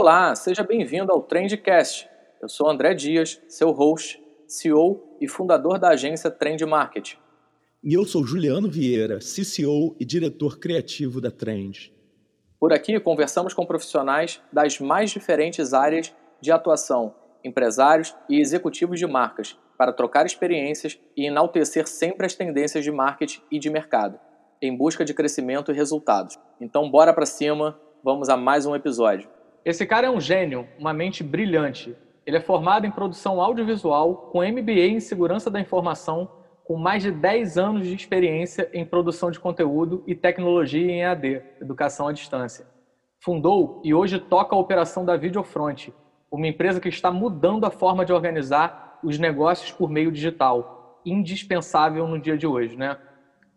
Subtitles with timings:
[0.00, 2.08] Olá, seja bem-vindo ao Trendcast.
[2.40, 4.18] Eu sou André Dias, seu host,
[4.48, 7.16] CEO e fundador da agência Trend Market.
[7.84, 11.92] E eu sou Juliano Vieira, CCO e diretor criativo da Trend.
[12.58, 19.06] Por aqui conversamos com profissionais das mais diferentes áreas de atuação, empresários e executivos de
[19.06, 24.18] marcas, para trocar experiências e enaltecer sempre as tendências de marketing e de mercado,
[24.62, 26.38] em busca de crescimento e resultados.
[26.58, 29.28] Então, bora para cima, vamos a mais um episódio.
[29.64, 31.94] Esse cara é um gênio, uma mente brilhante.
[32.24, 36.30] Ele é formado em produção audiovisual, com MBA em segurança da informação,
[36.64, 41.42] com mais de 10 anos de experiência em produção de conteúdo e tecnologia em EAD,
[41.60, 42.66] educação à distância.
[43.22, 45.92] Fundou e hoje toca a operação da Videofront,
[46.30, 52.06] uma empresa que está mudando a forma de organizar os negócios por meio digital, indispensável
[52.06, 52.96] no dia de hoje, né?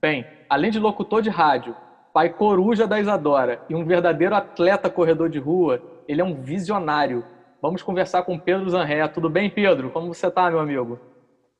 [0.02, 1.76] Bem, além de locutor de rádio,
[2.14, 7.24] pai coruja da Isadora e um verdadeiro atleta corredor de rua, ele é um visionário.
[7.62, 9.08] Vamos conversar com Pedro Zanré.
[9.08, 9.90] Tudo bem, Pedro?
[9.90, 11.00] Como você está, meu amigo?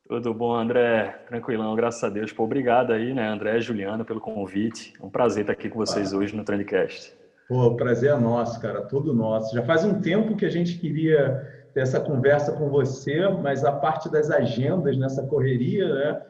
[0.08, 1.24] Tudo bom, André?
[1.28, 2.32] Tranquilão, graças a Deus.
[2.34, 4.94] Pô, obrigado aí, né, André e Juliana, pelo convite.
[5.02, 6.18] É um prazer estar aqui com vocês ah.
[6.18, 7.16] hoje no Trendcast.
[7.48, 9.56] Pô, o prazer é nosso, cara, todo nosso.
[9.56, 13.72] Já faz um tempo que a gente queria ter essa conversa com você, mas a
[13.72, 16.22] parte das agendas nessa correria, né,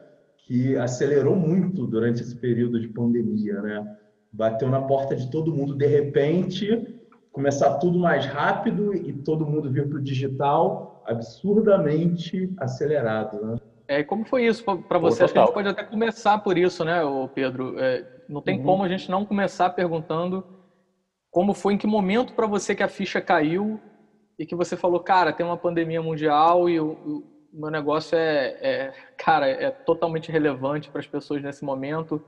[0.46, 3.96] que acelerou muito durante esse período de pandemia, né?
[4.32, 6.93] Bateu na porta de todo mundo de repente,
[7.34, 13.56] começar tudo mais rápido e todo mundo vir para o digital absurdamente acelerado, né?
[13.88, 15.24] É, como foi isso para você?
[15.24, 17.00] Acho que a gente pode até começar por isso, né,
[17.34, 17.78] Pedro?
[17.78, 18.64] É, não tem uhum.
[18.64, 20.42] como a gente não começar perguntando
[21.30, 23.80] como foi, em que momento para você que a ficha caiu
[24.38, 28.56] e que você falou, cara, tem uma pandemia mundial e o, o meu negócio é,
[28.60, 32.22] é, cara, é totalmente relevante para as pessoas nesse momento.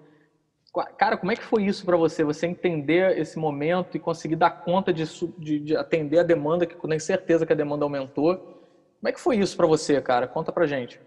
[0.84, 2.22] Cara, como é que foi isso para você?
[2.22, 5.04] Você entender esse momento e conseguir dar conta de,
[5.38, 8.36] de, de, atender a demanda, que tenho certeza que a demanda aumentou.
[8.36, 10.26] Como é que foi isso para você, cara?
[10.26, 11.00] Conta pra gente.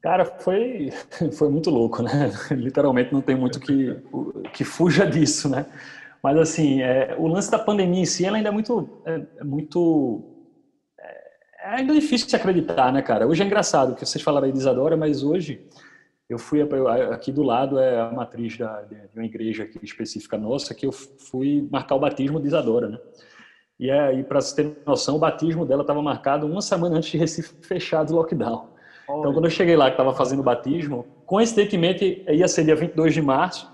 [0.00, 0.90] Cara, foi,
[1.36, 2.30] foi muito louco, né?
[2.52, 3.96] Literalmente não tem muito que,
[4.52, 5.66] que fuja disso, né?
[6.22, 8.88] Mas, assim, é, o lance da pandemia em si, ela ainda é muito...
[9.04, 10.22] É, é muito
[10.98, 11.04] é,
[11.64, 13.26] é ainda difícil de acreditar, né, cara?
[13.26, 15.66] Hoje é engraçado, que vocês falaram aí de Isadora, mas hoje
[16.28, 16.60] eu fui
[17.12, 20.92] aqui do lado é a matriz da, de uma igreja aqui específica nossa que eu
[20.92, 22.98] fui marcar o batismo de Isadora, né?
[23.78, 27.18] E aí, para você ter noção, o batismo dela estava marcado uma semana antes de
[27.18, 28.68] Recife fechar do lockdown.
[29.08, 29.18] Olha.
[29.18, 33.12] Então, quando eu cheguei lá que estava fazendo o batismo, coincidentemente ia ser dia 22
[33.12, 33.70] de março,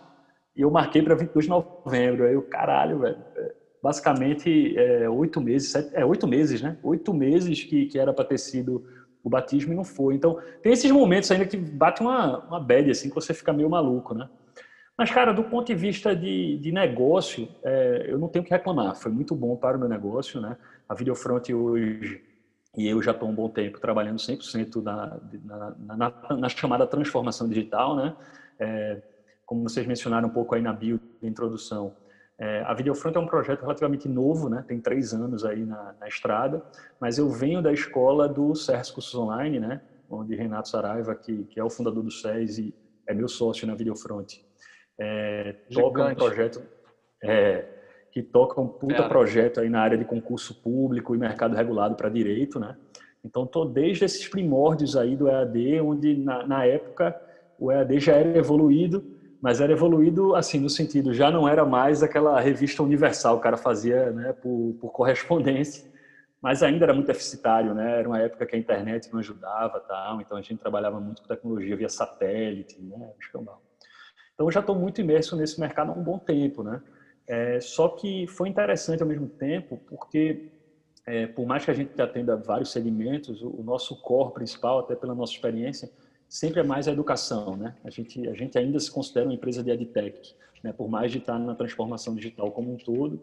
[0.56, 2.24] e eu marquei para 22 de novembro.
[2.24, 3.18] Aí o caralho, velho.
[3.36, 6.78] É, basicamente, é, oito meses, sete, é oito meses, né?
[6.82, 8.84] Oito meses que, que era para ter sido
[9.22, 10.14] o batismo e não foi.
[10.14, 13.69] Então, tem esses momentos ainda que bate uma, uma bad, assim, que você fica meio
[13.69, 14.28] maluco, né?
[14.97, 18.94] Mas, cara, do ponto de vista de, de negócio, é, eu não tenho que reclamar.
[18.97, 20.56] Foi muito bom para o meu negócio, né?
[20.88, 22.22] A Videofront hoje,
[22.76, 27.48] e eu já estou um bom tempo trabalhando 100% na, na, na, na, chamada transformação
[27.48, 28.14] digital, né?
[28.59, 29.03] É,
[29.47, 31.94] como vocês mencionaram um pouco aí na bio introdução,
[32.40, 34.64] é, a Videofront é um projeto relativamente novo, né?
[34.66, 36.64] tem três anos aí na, na estrada,
[36.98, 39.82] mas eu venho da escola do SERS Cursos Online, né?
[40.08, 42.74] onde Renato Saraiva, que, que é o fundador do SES e
[43.06, 44.42] é meu sócio na Videofront,
[44.98, 46.62] é, toca um projeto
[47.22, 47.64] é,
[48.10, 52.08] que toca um puta projeto aí na área de concurso público e mercado regulado para
[52.08, 52.76] direito, né?
[53.22, 57.20] Então, tô desde esses primórdios aí do EAD, onde na, na época
[57.58, 59.04] o EAD já era evoluído,
[59.40, 63.56] mas era evoluído assim no sentido já não era mais aquela revista universal o cara
[63.56, 65.84] fazia né por, por correspondência
[66.42, 70.20] mas ainda era muito deficitário né era uma época que a internet não ajudava tal
[70.20, 73.12] então a gente trabalhava muito com tecnologia via satélite né
[74.34, 76.80] então eu já estou muito imerso nesse mercado há um bom tempo né.
[77.26, 80.50] É, só que foi interessante ao mesmo tempo porque
[81.06, 84.96] é, por mais que a gente atenda vários segmentos o, o nosso core principal até
[84.96, 85.91] pela nossa experiência
[86.30, 87.74] sempre é mais a educação, né?
[87.84, 90.32] A gente, a gente ainda se considera uma empresa de edtech,
[90.62, 90.72] né?
[90.72, 93.21] Por mais de estar na transformação digital como um todo,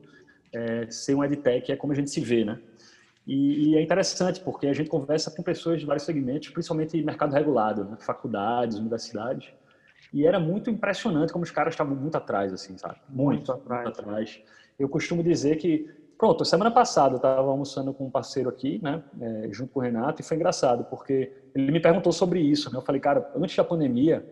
[0.52, 2.60] é, ser um edtech é como a gente se vê, né?
[3.26, 7.34] E, e, é interessante porque a gente conversa com pessoas de vários segmentos, principalmente mercado
[7.34, 7.98] regulado, né?
[8.00, 9.50] faculdades, universidades,
[10.14, 12.98] e era muito impressionante como os caras estavam muito atrás, assim, sabe?
[13.10, 13.84] Muito, muito atrás.
[13.84, 14.42] Muito atrás.
[14.78, 19.04] Eu costumo dizer que Pronto, semana passada eu estava almoçando com um parceiro aqui, né,
[19.22, 22.72] é, junto com o Renato, e foi engraçado, porque ele me perguntou sobre isso.
[22.72, 22.78] Né?
[22.78, 24.26] Eu falei, cara, antes da pandemia,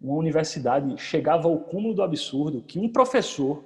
[0.00, 3.64] uma universidade chegava ao cúmulo do absurdo que um professor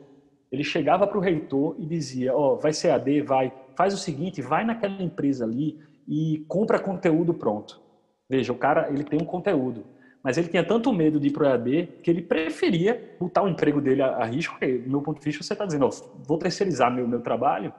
[0.51, 3.99] ele chegava para o reitor e dizia: Ó, oh, vai ser AD, vai, faz o
[3.99, 5.79] seguinte, vai naquela empresa ali
[6.09, 7.81] e compra conteúdo pronto.
[8.29, 9.85] Veja, o cara ele tem um conteúdo
[10.22, 13.49] mas ele tinha tanto medo de ir para o EAD que ele preferia botar o
[13.49, 15.90] emprego dele a, a risco, porque, do meu ponto de vista, você está dizendo, ó,
[16.26, 17.72] vou terceirizar meu, meu trabalho,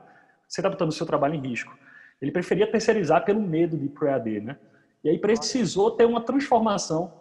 [0.47, 1.75] você está botando o seu trabalho em risco.
[2.21, 4.57] Ele preferia terceirizar pelo medo de ir para o EAD, né?
[5.03, 7.11] E aí precisou ter uma transformação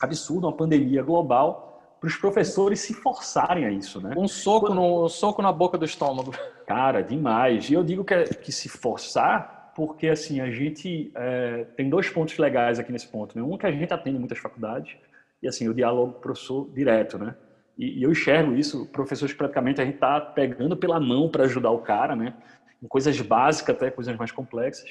[0.00, 4.14] absurda, uma pandemia global, para os professores se forçarem a isso, né?
[4.16, 6.32] Um soco, no, um soco na boca do estômago.
[6.66, 7.70] Cara, demais.
[7.70, 12.08] E eu digo que, é, que se forçar, porque assim, a gente é, tem dois
[12.08, 13.36] pontos legais aqui nesse ponto.
[13.36, 13.42] Né?
[13.42, 14.96] Um que a gente atende muitas faculdades,
[15.42, 17.36] e assim, o diálogo professor direto, né?
[17.76, 21.70] E, e eu enxergo isso, professores praticamente a gente está pegando pela mão para ajudar
[21.70, 22.34] o cara, né?
[22.82, 24.88] Em coisas básicas até coisas mais complexas.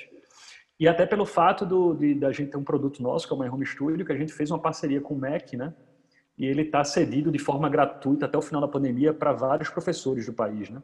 [0.80, 3.40] E até pelo fato do, de, da gente ter um produto nosso, que é o
[3.40, 5.74] My Home Studio, que a gente fez uma parceria com o MEC, né?
[6.38, 10.26] E ele está cedido de forma gratuita até o final da pandemia para vários professores
[10.26, 10.82] do país, né?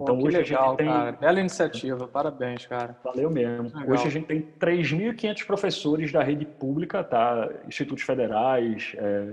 [0.00, 0.86] Então Pô, hoje legal, a gente tem.
[0.86, 1.12] Cara.
[1.12, 2.96] Bela iniciativa, parabéns, cara.
[3.02, 3.64] Valeu mesmo.
[3.64, 3.90] Legal.
[3.90, 7.50] Hoje a gente tem 3.500 professores da rede pública, tá?
[7.66, 9.32] Institutos federais, é...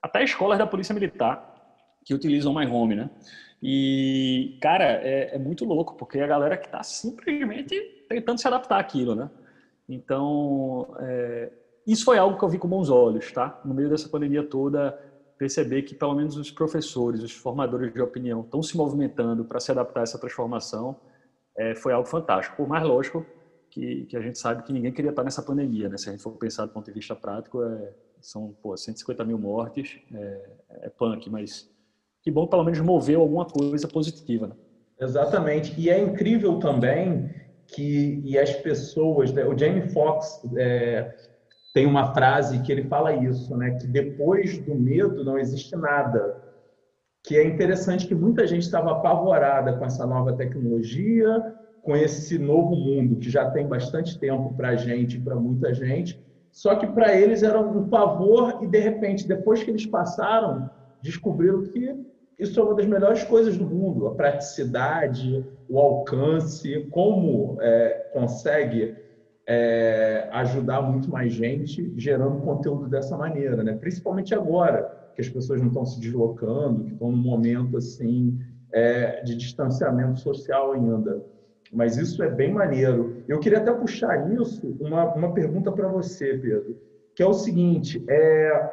[0.00, 1.56] até escolas da Polícia Militar
[2.04, 3.10] que utilizam My Home, né?
[3.60, 7.74] E, cara, é, é muito louco, porque é a galera que está simplesmente
[8.08, 9.28] tentando se adaptar àquilo, né?
[9.88, 11.50] Então, é...
[11.84, 13.60] isso foi algo que eu vi com bons olhos, tá?
[13.64, 14.96] No meio dessa pandemia toda,
[15.38, 19.70] perceber que pelo menos os professores, os formadores de opinião estão se movimentando para se
[19.70, 20.96] adaptar a essa transformação,
[21.56, 22.56] é, foi algo fantástico.
[22.56, 23.24] Por mais lógico
[23.70, 25.96] que, que, a gente sabe que ninguém queria estar nessa pandemia, né?
[25.96, 29.38] Se a gente for pensar do ponto de vista prático, é, são pô, 150 mil
[29.38, 30.50] mortes, é,
[30.82, 31.70] é punk, mas
[32.22, 34.48] que bom pelo menos moveu alguma coisa positiva.
[34.48, 34.54] Né?
[35.00, 35.78] Exatamente.
[35.80, 37.30] E é incrível também
[37.66, 39.44] que e as pessoas, né?
[39.44, 41.14] o Jamie Foxx é,
[41.72, 43.72] tem uma frase que ele fala isso, né?
[43.72, 46.42] Que depois do medo não existe nada.
[47.22, 52.74] Que é interessante que muita gente estava apavorada com essa nova tecnologia, com esse novo
[52.74, 56.18] mundo que já tem bastante tempo para a gente para muita gente.
[56.50, 60.70] Só que para eles era um pavor e de repente, depois que eles passaram,
[61.02, 61.94] descobriram que
[62.38, 68.96] isso é uma das melhores coisas do mundo, a praticidade, o alcance, como é, consegue
[69.50, 73.74] é, ajudar muito mais gente gerando conteúdo dessa maneira, né?
[73.80, 78.38] Principalmente agora que as pessoas não estão se deslocando, que estão num momento assim
[78.70, 81.24] é, de distanciamento social ainda.
[81.72, 83.24] Mas isso é bem maneiro.
[83.26, 86.76] Eu queria até puxar nisso uma, uma pergunta para você, Pedro,
[87.16, 88.70] que é o seguinte: é,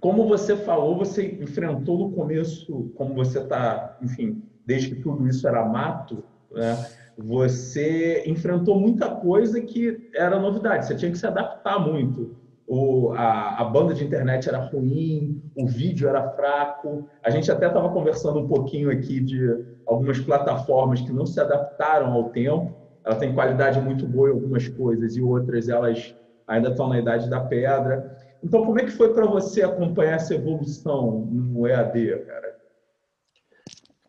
[0.00, 5.48] como você falou, você enfrentou no começo, como você está, enfim, desde que tudo isso
[5.48, 6.22] era mato,
[6.52, 6.76] né?
[7.16, 12.36] Você enfrentou muita coisa que era novidade, você tinha que se adaptar muito.
[12.66, 17.06] O, a, a, banda de internet era ruim, o vídeo era fraco.
[17.22, 19.38] A gente até estava conversando um pouquinho aqui de
[19.86, 22.74] algumas plataformas que não se adaptaram ao tempo.
[23.04, 27.28] Ela tem qualidade muito boa em algumas coisas e outras elas ainda estão na idade
[27.28, 28.16] da pedra.
[28.42, 32.56] Então, como é que foi para você acompanhar essa evolução no EAD, cara?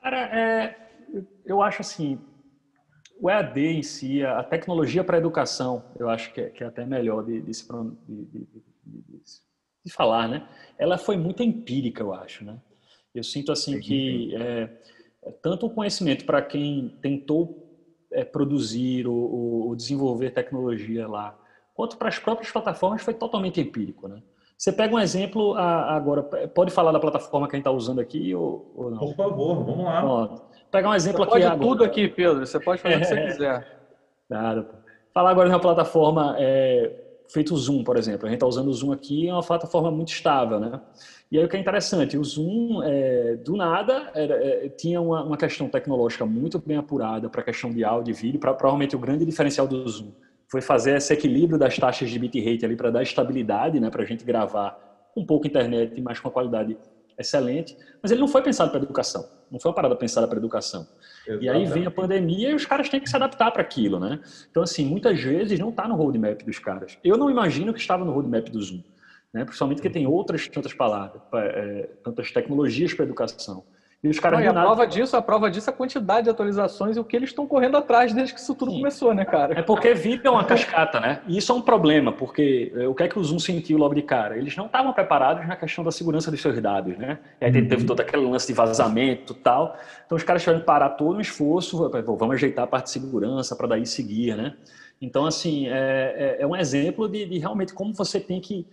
[0.01, 0.75] Cara, é,
[1.45, 2.19] eu acho assim,
[3.19, 6.67] o EAD em si, a tecnologia para a educação, eu acho que é, que é
[6.67, 7.51] até melhor de, de,
[8.07, 8.47] de,
[9.85, 10.47] de, falar, né?
[10.77, 12.59] Ela foi muito empírica, eu acho, né?
[13.13, 14.69] Eu sinto assim que é,
[15.23, 17.65] é tanto o conhecimento para quem tentou
[18.11, 21.37] é, produzir ou, ou, desenvolver tecnologia lá,
[21.73, 24.21] quanto para as próprias plataformas foi totalmente empírico, né?
[24.57, 28.33] Você pega um exemplo agora, pode falar da plataforma que a gente está usando aqui
[28.33, 28.99] ou, ou, não?
[28.99, 30.01] Por favor, vamos lá.
[30.01, 30.54] Pronto.
[30.75, 31.59] Pegar um exemplo você aqui pode agora.
[31.59, 32.45] tudo aqui, Pedro.
[32.45, 33.79] Você pode fazer o que você quiser.
[34.29, 34.67] Nada.
[35.13, 36.91] Falar agora de uma plataforma é,
[37.29, 38.25] feito o Zoom, por exemplo.
[38.25, 40.81] A gente está usando o Zoom aqui, é uma plataforma muito estável, né?
[41.31, 45.23] E aí o que é interessante, o Zoom, é, do nada, era, é, tinha uma,
[45.23, 48.39] uma, questão tecnológica muito bem apurada para a questão de áudio e vídeo.
[48.39, 50.11] Pra, provavelmente o grande diferencial do Zoom
[50.47, 54.05] foi fazer esse equilíbrio das taxas de bitrate ali para dar estabilidade, né, para a
[54.05, 54.77] gente gravar
[55.15, 56.77] um pouco internet, mas com uma qualidade
[57.17, 57.77] excelente.
[58.01, 60.87] Mas ele não foi pensado para educação, não foi uma parada pensada para educação.
[61.27, 61.45] Exatamente.
[61.45, 64.19] E aí vem a pandemia e os caras têm que se adaptar para aquilo, né?
[64.49, 66.97] Então, assim, muitas vezes não está no roadmap dos caras.
[67.03, 68.83] Eu não imagino que estava no roadmap do Zoom,
[69.33, 69.43] né?
[69.43, 73.63] principalmente porque tem outras tantas palavras, é, tantas tecnologias para educação.
[74.03, 74.39] E os caras.
[74.39, 74.67] Não, e a nada...
[74.67, 77.47] prova disso, a prova disso é a quantidade de atualizações e o que eles estão
[77.47, 78.77] correndo atrás desde que isso tudo Sim.
[78.77, 79.59] começou, né, cara?
[79.59, 81.21] É porque vira uma cascata, né?
[81.27, 83.95] E isso é um problema, porque é, o que é que o Zoom sentiu logo
[83.95, 84.37] de cara?
[84.37, 87.19] Eles não estavam preparados na questão da segurança dos seus dados, né?
[87.41, 87.67] E aí uhum.
[87.67, 89.75] teve todo aquele lance de vazamento e tal.
[90.05, 93.55] Então os caras tiveram que parar todo o esforço, vamos ajeitar a parte de segurança
[93.55, 94.53] para daí seguir, né?
[95.01, 98.65] Então, assim, é, é, é um exemplo de, de realmente como você tem que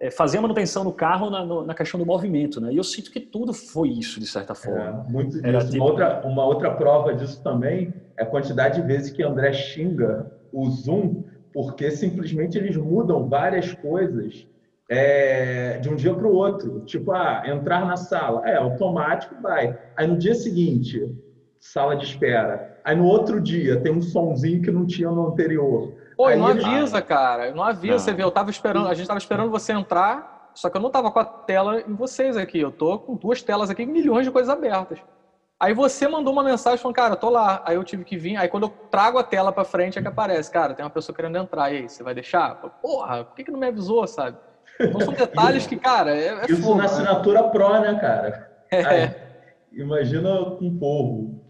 [0.00, 2.72] é, fazer a manutenção no carro na, na, questão do movimento, né?
[2.72, 5.04] E eu sinto que tudo foi isso, de certa forma.
[5.08, 5.70] É, muito disso.
[5.70, 5.76] Tipo...
[5.76, 10.30] Uma, outra, uma outra prova disso também é a quantidade de vezes que André xinga
[10.52, 14.46] o Zoom, porque simplesmente eles mudam várias coisas
[14.88, 16.80] é, de um dia para o outro.
[16.80, 19.76] Tipo, ah, entrar na sala, é automático, vai.
[19.96, 21.12] Aí no dia seguinte,
[21.58, 22.78] sala de espera.
[22.84, 25.92] Aí no outro dia tem um sonzinho que não tinha no anterior.
[26.18, 27.54] Pô, não ele- avisa, cara.
[27.54, 27.92] Não avisa.
[27.92, 27.98] Não.
[28.00, 30.90] Você vê, eu tava esperando, a gente tava esperando você entrar, só que eu não
[30.90, 32.58] tava com a tela em vocês aqui.
[32.58, 34.98] Eu tô com duas telas aqui, milhões de coisas abertas.
[35.60, 37.62] Aí você mandou uma mensagem falando, cara, eu tô lá.
[37.64, 38.36] Aí eu tive que vir.
[38.36, 41.14] Aí quando eu trago a tela pra frente é que aparece, cara, tem uma pessoa
[41.14, 41.72] querendo entrar.
[41.72, 42.54] E aí, você vai deixar?
[42.82, 44.36] Porra, por que, que não me avisou, sabe?
[44.80, 46.84] Então são detalhes que, cara, é, é Isso na né?
[46.84, 48.50] assinatura Pro, né, cara?
[48.72, 48.84] É.
[48.84, 49.14] Aí,
[49.72, 51.44] imagina com um povo.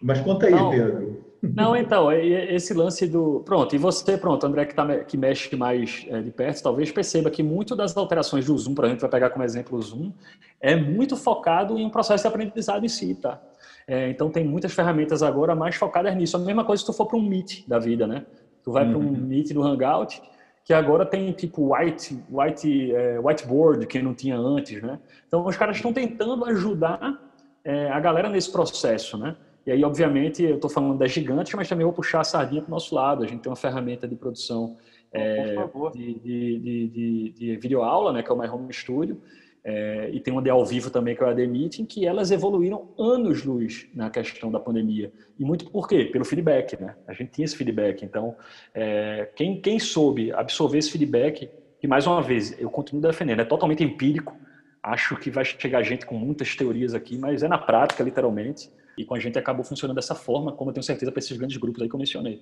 [0.00, 0.70] Mas conta aí, Não.
[0.70, 1.11] Pedro.
[1.42, 3.42] Não, então, esse lance do.
[3.44, 7.30] Pronto, e você, pronto, André, que, tá, que mexe mais é, de perto, talvez perceba
[7.30, 10.12] que muito das alterações do Zoom, por exemplo, vai pegar como exemplo o Zoom,
[10.60, 13.42] é muito focado em um processo de aprendizado em si, tá?
[13.88, 16.36] É, então, tem muitas ferramentas agora mais focadas nisso.
[16.36, 18.24] A mesma coisa se tu for para um Meet da vida, né?
[18.62, 19.10] Tu vai para um Uhum.
[19.10, 20.22] Meet do Hangout,
[20.64, 25.00] que agora tem tipo white, white, é, whiteboard, que não tinha antes, né?
[25.26, 27.20] Então, os caras estão tentando ajudar
[27.64, 29.34] é, a galera nesse processo, né?
[29.66, 32.68] E aí, obviamente, eu estou falando das gigantes, mas também vou puxar a sardinha para
[32.68, 33.22] o nosso lado.
[33.22, 34.76] A gente tem uma ferramenta de produção
[35.12, 35.56] é,
[35.94, 39.20] de, de, de, de, de videoaula, né, que é o My Home Studio,
[39.64, 42.32] é, e tem uma de ao vivo também, que é o AD Meeting, que elas
[42.32, 45.12] evoluíram anos-luz na questão da pandemia.
[45.38, 46.06] E muito por quê?
[46.06, 46.96] Pelo feedback, né?
[47.06, 48.04] A gente tinha esse feedback.
[48.04, 48.34] Então,
[48.74, 51.48] é, quem, quem soube absorver esse feedback,
[51.80, 54.36] que mais uma vez, eu continuo defendendo, é totalmente empírico,
[54.82, 59.04] acho que vai chegar gente com muitas teorias aqui, mas é na prática, literalmente, e
[59.04, 61.82] com a gente acabou funcionando dessa forma, como eu tenho certeza para esses grandes grupos
[61.82, 62.40] aí que eu mencionei.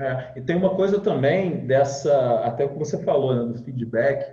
[0.00, 4.24] É, e tem uma coisa também dessa, até o que você falou, né, do feedback.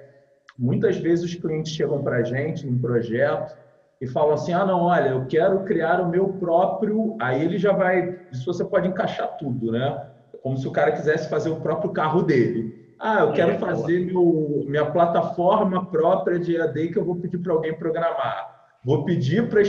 [0.58, 3.56] Muitas vezes os clientes chegam para a gente num projeto
[4.02, 7.16] e falam assim: ah, não, olha, eu quero criar o meu próprio.
[7.20, 8.18] Aí ele já vai.
[8.32, 10.08] Isso você pode encaixar tudo, né?
[10.42, 12.76] Como se o cara quisesse fazer o próprio carro dele.
[13.00, 17.38] Ah, eu quero É, fazer meu, minha plataforma própria de EAD que eu vou pedir
[17.38, 18.48] para alguém programar.
[18.84, 19.62] Vou pedir para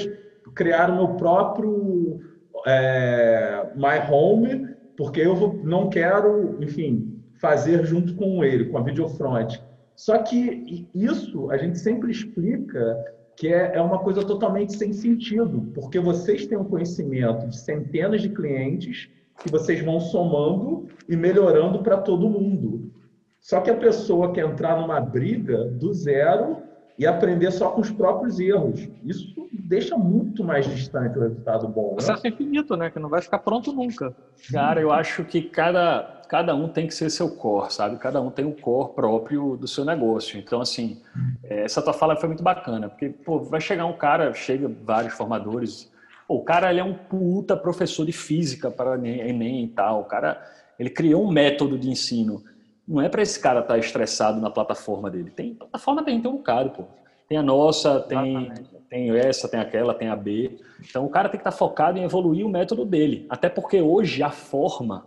[0.55, 2.21] criar o meu próprio
[2.67, 9.63] é, My Home, porque eu não quero, enfim, fazer junto com ele, com a Videofront.
[9.95, 12.97] Só que isso a gente sempre explica
[13.37, 18.23] que é, é uma coisa totalmente sem sentido, porque vocês têm um conhecimento de centenas
[18.23, 19.09] de clientes
[19.43, 22.93] que vocês vão somando e melhorando para todo mundo.
[23.41, 26.68] Só que a pessoa quer entrar numa briga do zero
[26.99, 28.89] e aprender só com os próprios erros.
[29.05, 31.91] Isso deixa muito mais distante o resultado bom.
[31.91, 31.95] Né?
[31.97, 32.91] Processo infinito, né?
[32.91, 34.13] Que não vai ficar pronto nunca.
[34.51, 37.99] Cara, eu acho que cada, cada um tem que ser seu core, sabe?
[37.99, 40.39] Cada um tem um core próprio do seu negócio.
[40.41, 41.01] Então, assim,
[41.45, 45.15] eh, essa tua fala foi muito bacana, porque, pô, vai chegar um cara, chega vários
[45.15, 45.93] formadores,
[46.27, 50.05] pô, o cara, ele é um puta professor de física para Enem e tal, o
[50.05, 50.43] cara,
[50.79, 52.43] ele criou um método de ensino.
[52.89, 55.31] Não é para esse cara estar estressado na plataforma dele.
[55.31, 56.85] Tem plataforma tem, tem um bocado, pô.
[57.29, 58.51] Tem a nossa, tem,
[58.89, 60.59] tem essa, tem aquela, tem a B.
[60.81, 63.27] Então o cara tem que estar focado em evoluir o método dele.
[63.29, 65.05] Até porque hoje a forma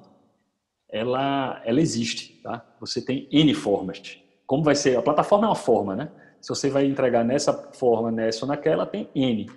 [0.87, 2.63] ela, ela existe, tá?
[2.79, 4.19] Você tem N formas.
[4.45, 4.97] Como vai ser?
[4.97, 6.11] A plataforma é uma forma, né?
[6.39, 9.49] Se você vai entregar nessa forma, nessa ou naquela, tem N.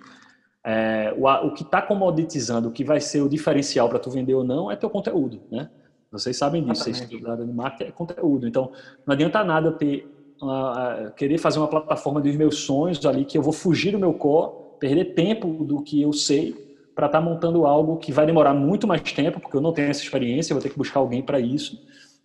[0.63, 4.33] É, o, o que está comoditizando, o que vai ser o diferencial para tu vender
[4.33, 5.69] ou não, é teu conteúdo, né?
[6.19, 7.15] Vocês sabem disso, vocês Exatamente.
[7.15, 8.47] estudaram de marketing, é conteúdo.
[8.47, 8.71] Então,
[9.05, 10.03] não adianta nada ter,
[10.41, 13.99] ah, ah, querer fazer uma plataforma dos meus sonhos ali, que eu vou fugir do
[13.99, 16.53] meu core, perder tempo do que eu sei,
[16.93, 20.01] para estar montando algo que vai demorar muito mais tempo, porque eu não tenho essa
[20.01, 21.77] experiência, eu vou ter que buscar alguém para isso,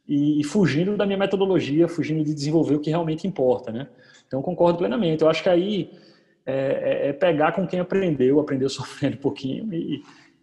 [0.06, 3.86] e, e fugindo da minha metodologia, fugindo de desenvolver o que realmente importa, né?
[4.26, 5.22] Então, concordo plenamente.
[5.22, 5.90] Eu acho que aí
[6.46, 6.52] é,
[7.06, 10.00] é- é pegar com quem aprendeu, aprendeu sofrendo um pouquinho e,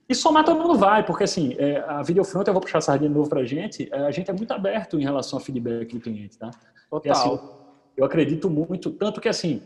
[0.09, 3.09] e somar todo mundo vai, porque assim, é, a Videofront, eu vou puxar a sardinha
[3.09, 5.93] de novo para a gente, é, a gente é muito aberto em relação ao feedback
[5.93, 6.49] do cliente, tá?
[6.89, 7.11] Total.
[7.11, 7.39] assim,
[7.97, 9.61] eu acredito muito, tanto que assim,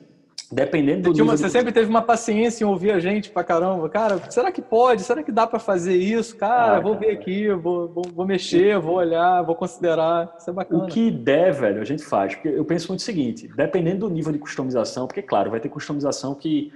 [0.52, 3.88] dependendo do uma- você de- sempre teve uma paciência em ouvir a gente pra caramba.
[3.88, 5.04] Cara, será que pode?
[5.04, 6.36] Será que dá pra fazer isso?
[6.36, 7.06] Cara, Ah, vou cara.
[7.06, 10.36] ver aqui, vou, vou, vou mexer, vou olhar, vou considerar.
[10.40, 10.84] Isso é bacana.
[10.84, 12.34] O que der, velho, a gente faz.
[12.36, 15.70] Porque eu penso muito o seguinte: dependendo do nível de customização, porque, claro, vai ter
[15.70, 16.74] customização que,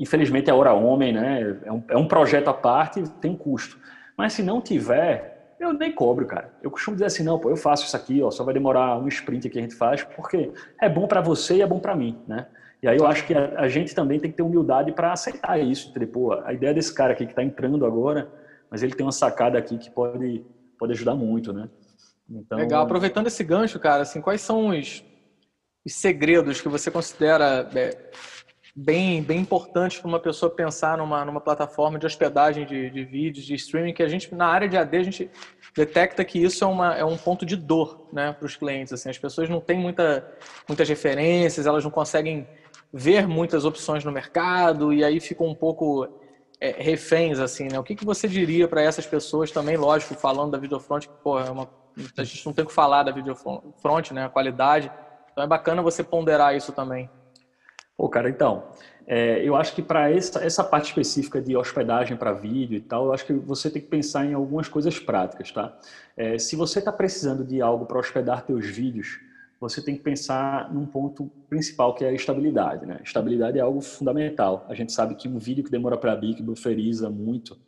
[0.00, 1.58] infelizmente, é hora homem, né?
[1.62, 3.78] É um, é um projeto à parte, tem custo.
[4.16, 6.50] Mas se não tiver, eu nem cobro, cara.
[6.62, 9.06] Eu costumo dizer assim: não, pô, eu faço isso aqui, ó, só vai demorar um
[9.06, 12.18] sprint que a gente faz, porque é bom para você e é bom para mim,
[12.26, 12.46] né?
[12.82, 15.60] E aí eu acho que a, a gente também tem que ter humildade para aceitar
[15.60, 15.90] isso.
[15.90, 16.08] entendeu?
[16.08, 18.30] Pô, a ideia desse cara aqui que está entrando agora,
[18.70, 20.42] mas ele tem uma sacada aqui que pode,
[20.78, 21.68] pode ajudar muito, né?
[22.28, 22.84] Então, Legal.
[22.84, 25.04] Aproveitando esse gancho, cara, assim, quais são os,
[25.84, 28.10] os segredos que você considera é,
[28.74, 33.44] bem, bem importantes para uma pessoa pensar numa, numa plataforma de hospedagem de, de vídeos,
[33.44, 35.30] de streaming, que a gente, na área de AD, a gente
[35.74, 38.92] detecta que isso é, uma, é um ponto de dor né, para os clientes.
[38.92, 40.26] Assim, as pessoas não têm muita,
[40.68, 42.46] muitas referências, elas não conseguem
[42.92, 46.08] ver muitas opções no mercado e aí ficam um pouco
[46.60, 47.78] é, reféns, assim, né?
[47.78, 51.38] O que, que você diria para essas pessoas também, lógico, falando da Videofront, que, pô,
[51.38, 51.68] é uma,
[52.18, 54.26] a gente não tem o que falar da Videofront, né?
[54.26, 54.90] A qualidade.
[55.32, 57.08] Então é bacana você ponderar isso também.
[58.00, 58.64] Pô, cara, então,
[59.06, 63.04] é, eu acho que para essa, essa parte específica de hospedagem para vídeo e tal,
[63.04, 65.78] eu acho que você tem que pensar em algumas coisas práticas, tá?
[66.16, 69.20] É, se você está precisando de algo para hospedar teus vídeos,
[69.60, 73.00] você tem que pensar num ponto principal que é a estabilidade, né?
[73.04, 74.64] Estabilidade é algo fundamental.
[74.66, 77.58] A gente sabe que um vídeo que demora para abrir, que bufferiza muito,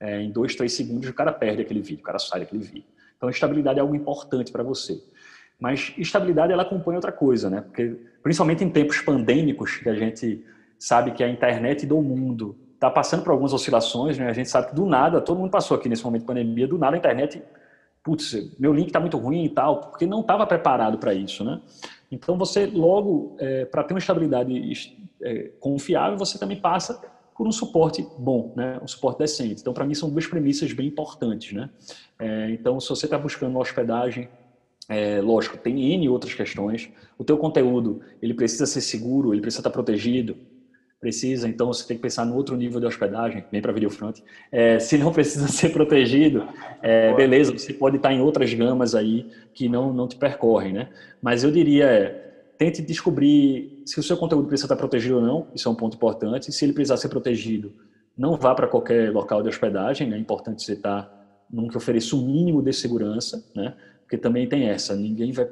[0.00, 2.88] é, em dois, três segundos o cara perde aquele vídeo, o cara sai daquele vídeo.
[3.16, 5.00] Então, estabilidade é algo importante para você.
[5.58, 7.62] Mas estabilidade ela acompanha outra coisa, né?
[7.62, 10.44] Porque principalmente em tempos pandêmicos que a gente
[10.78, 14.28] sabe que a internet do mundo está passando por algumas oscilações, né?
[14.28, 16.76] A gente sabe que do nada, todo mundo passou aqui nesse momento de pandemia, do
[16.76, 17.42] nada a internet,
[18.02, 21.60] putz, meu link está muito ruim e tal, porque não estava preparado para isso, né?
[22.12, 27.00] Então você logo, é, para ter uma estabilidade é, confiável, você também passa
[27.34, 28.78] por um suporte bom, né?
[28.82, 29.60] Um suporte decente.
[29.60, 31.70] Então para mim são duas premissas bem importantes, né?
[32.18, 34.28] É, então se você está buscando uma hospedagem
[34.88, 36.90] é, lógico, tem N outras questões.
[37.18, 40.36] O teu conteúdo, ele precisa ser seguro, ele precisa estar protegido.
[40.98, 44.22] Precisa, então você tem que pensar no outro nível de hospedagem, vem para Videofront.
[44.50, 46.48] É, se não precisa ser protegido,
[46.82, 50.88] é, beleza, você pode estar em outras gamas aí que não, não te percorrem, né?
[51.20, 52.08] Mas eu diria, é,
[52.56, 55.96] tente descobrir se o seu conteúdo precisa estar protegido ou não, isso é um ponto
[55.96, 56.50] importante.
[56.50, 57.74] Se ele precisar ser protegido,
[58.16, 60.16] não vá para qualquer local de hospedagem, né?
[60.16, 61.12] é importante você estar
[61.50, 63.74] num que ofereça o mínimo de segurança, né?
[64.06, 65.48] Porque também tem essa, ninguém vai,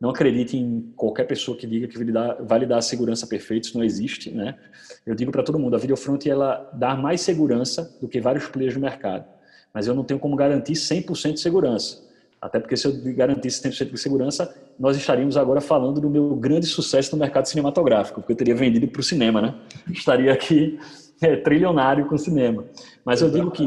[0.00, 1.98] não acredite em qualquer pessoa que diga que
[2.40, 4.56] vai lhe dar, segurança perfeita, isso não existe, né?
[5.04, 8.74] Eu digo para todo mundo, a Videofront ela dá mais segurança do que vários players
[8.74, 9.26] do mercado,
[9.74, 12.08] mas eu não tenho como garantir 100% de segurança.
[12.40, 16.66] Até porque se eu garantisse 100% de segurança, nós estaríamos agora falando do meu grande
[16.66, 19.54] sucesso no mercado cinematográfico, porque eu teria vendido para o cinema, né?
[19.90, 20.78] Estaria aqui
[21.20, 22.64] é, trilionário com cinema.
[23.04, 23.64] Mas eu digo que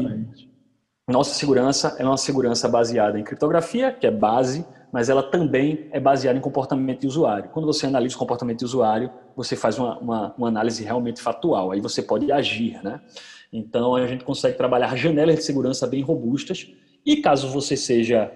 [1.08, 5.98] nossa segurança é uma segurança baseada em criptografia, que é base, mas ela também é
[5.98, 7.50] baseada em comportamento de usuário.
[7.50, 11.72] Quando você analisa o comportamento de usuário, você faz uma, uma, uma análise realmente fatual,
[11.72, 13.00] aí você pode agir, né?
[13.52, 16.70] Então, a gente consegue trabalhar janelas de segurança bem robustas
[17.04, 18.32] e caso você seja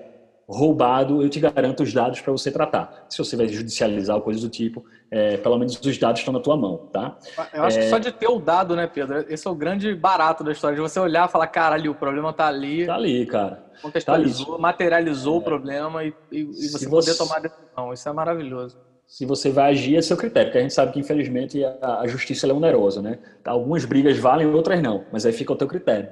[0.48, 3.06] roubado, eu te garanto os dados para você tratar.
[3.08, 6.40] Se você vai judicializar ou coisa do tipo, é, pelo menos os dados estão na
[6.40, 7.16] tua mão, tá?
[7.52, 7.82] Eu acho é...
[7.82, 9.24] que só de ter o dado, né, Pedro?
[9.28, 11.94] Esse é o grande barato da história, de você olhar e falar, cara, ali, o
[11.94, 12.86] problema tá ali.
[12.86, 13.64] Tá ali, cara.
[13.82, 14.62] Contextualizou, tá ali.
[14.62, 15.38] materializou é.
[15.38, 17.18] o problema e, e, e você poder você...
[17.18, 17.92] tomar decisão.
[17.92, 18.78] Isso é maravilhoso.
[19.06, 22.06] Se você vai agir, é seu critério, porque a gente sabe que, infelizmente, a, a
[22.08, 23.18] justiça é onerosa, né?
[23.44, 26.08] Algumas brigas valem, outras não, mas aí fica o teu critério.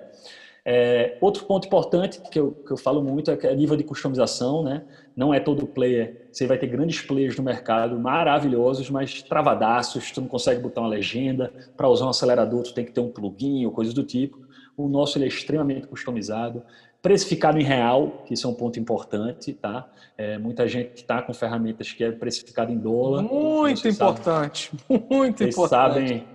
[0.66, 4.62] É, outro ponto importante que eu, que eu falo muito é, é nível de customização,
[4.62, 4.82] né?
[5.14, 6.28] Não é todo player.
[6.32, 10.88] Você vai ter grandes players no mercado maravilhosos, mas travadaços, tu não consegue botar uma
[10.88, 11.52] legenda.
[11.76, 14.38] Para usar um acelerador, tu tem que ter um plugin ou coisas do tipo.
[14.76, 16.62] O nosso ele é extremamente customizado,
[17.00, 19.86] precificado em real, que isso é um ponto importante, tá?
[20.16, 23.22] É, muita gente está com ferramentas que é precificado em dólar.
[23.22, 25.68] Muito importante, sabe, muito importante.
[25.68, 26.26] Sabem,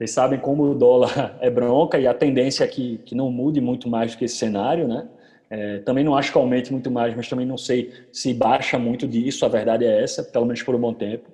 [0.00, 3.60] vocês sabem como o dólar é bronca e a tendência é que, que não mude
[3.60, 5.06] muito mais do que esse cenário, né?
[5.50, 9.06] É, também não acho que aumente muito mais, mas também não sei se baixa muito
[9.06, 9.44] disso.
[9.44, 11.28] A verdade é essa, pelo menos por um bom tempo.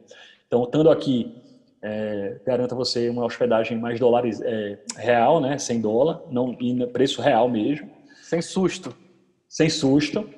[0.48, 1.32] Então, estando aqui,
[1.80, 5.58] é, garanto a você uma hospedagem mais dólares é, real, né?
[5.58, 7.88] Sem dólar, não e preço real mesmo.
[8.24, 8.92] Sem susto.
[9.48, 10.28] Sem susto.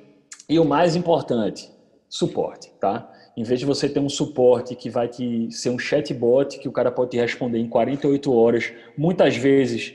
[0.47, 1.67] E o mais importante,
[2.07, 3.11] suporte, tá?
[3.39, 6.73] Em vez de você ter um suporte que vai te ser um chatbot que o
[6.73, 9.93] cara pode te responder em 48 horas, muitas vezes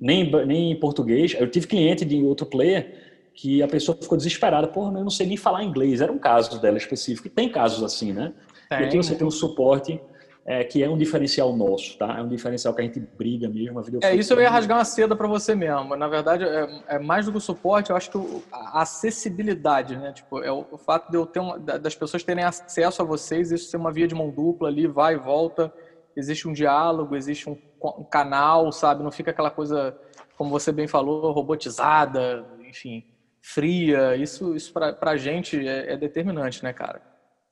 [0.00, 1.36] nem, nem em português.
[1.38, 2.94] Eu tive cliente de outro player
[3.34, 6.00] que a pessoa ficou desesperada, porra, eu não sei nem falar inglês.
[6.00, 7.26] Era um caso dela específico.
[7.26, 8.32] E tem casos assim, né?
[8.70, 8.80] Tem.
[8.80, 10.00] E aqui você tem um suporte
[10.48, 12.18] é, que é um diferencial nosso, tá?
[12.18, 13.80] É um diferencial que a gente briga mesmo.
[13.80, 15.96] A é, isso eu ia rasgar uma seda para você mesmo.
[15.96, 20.12] Na verdade, é, é, mais do que o suporte, eu acho que a acessibilidade, né?
[20.12, 23.50] Tipo, é o, o fato de eu ter uma, das pessoas terem acesso a vocês,
[23.50, 25.72] isso ser uma via de mão dupla ali, vai e volta,
[26.16, 29.02] existe um diálogo, existe um, um canal, sabe?
[29.02, 29.98] Não fica aquela coisa,
[30.38, 33.04] como você bem falou, robotizada, enfim,
[33.42, 34.14] fria.
[34.14, 37.02] Isso, isso para a gente é, é determinante, né, cara?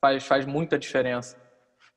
[0.00, 1.42] Faz, faz muita diferença.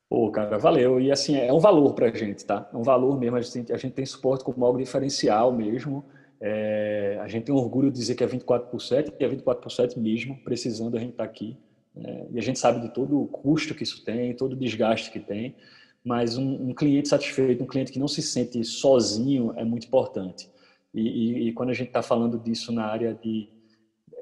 [0.08, 1.00] Pô, cara, valeu.
[1.00, 2.68] E assim, é um valor para a gente, tá?
[2.72, 3.36] É um valor mesmo.
[3.36, 6.04] A gente, a gente tem suporte como algo diferencial mesmo.
[6.40, 9.62] É, a gente tem orgulho de dizer que é 24 por 7, e é 24
[9.62, 11.58] por 7 mesmo, precisando a gente estar tá aqui.
[11.96, 15.10] É, e a gente sabe de todo o custo que isso tem, todo o desgaste
[15.10, 15.54] que tem.
[16.02, 20.48] Mas um, um cliente satisfeito, um cliente que não se sente sozinho, é muito importante.
[20.94, 23.48] E, e, e quando a gente está falando disso na área de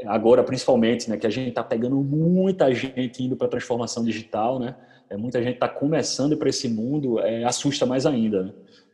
[0.05, 4.59] agora principalmente, né, que a gente está pegando muita gente indo para a transformação digital,
[4.59, 4.77] né?
[5.09, 8.45] É, muita gente está começando para esse mundo, é, assusta mais ainda.
[8.45, 8.53] Né?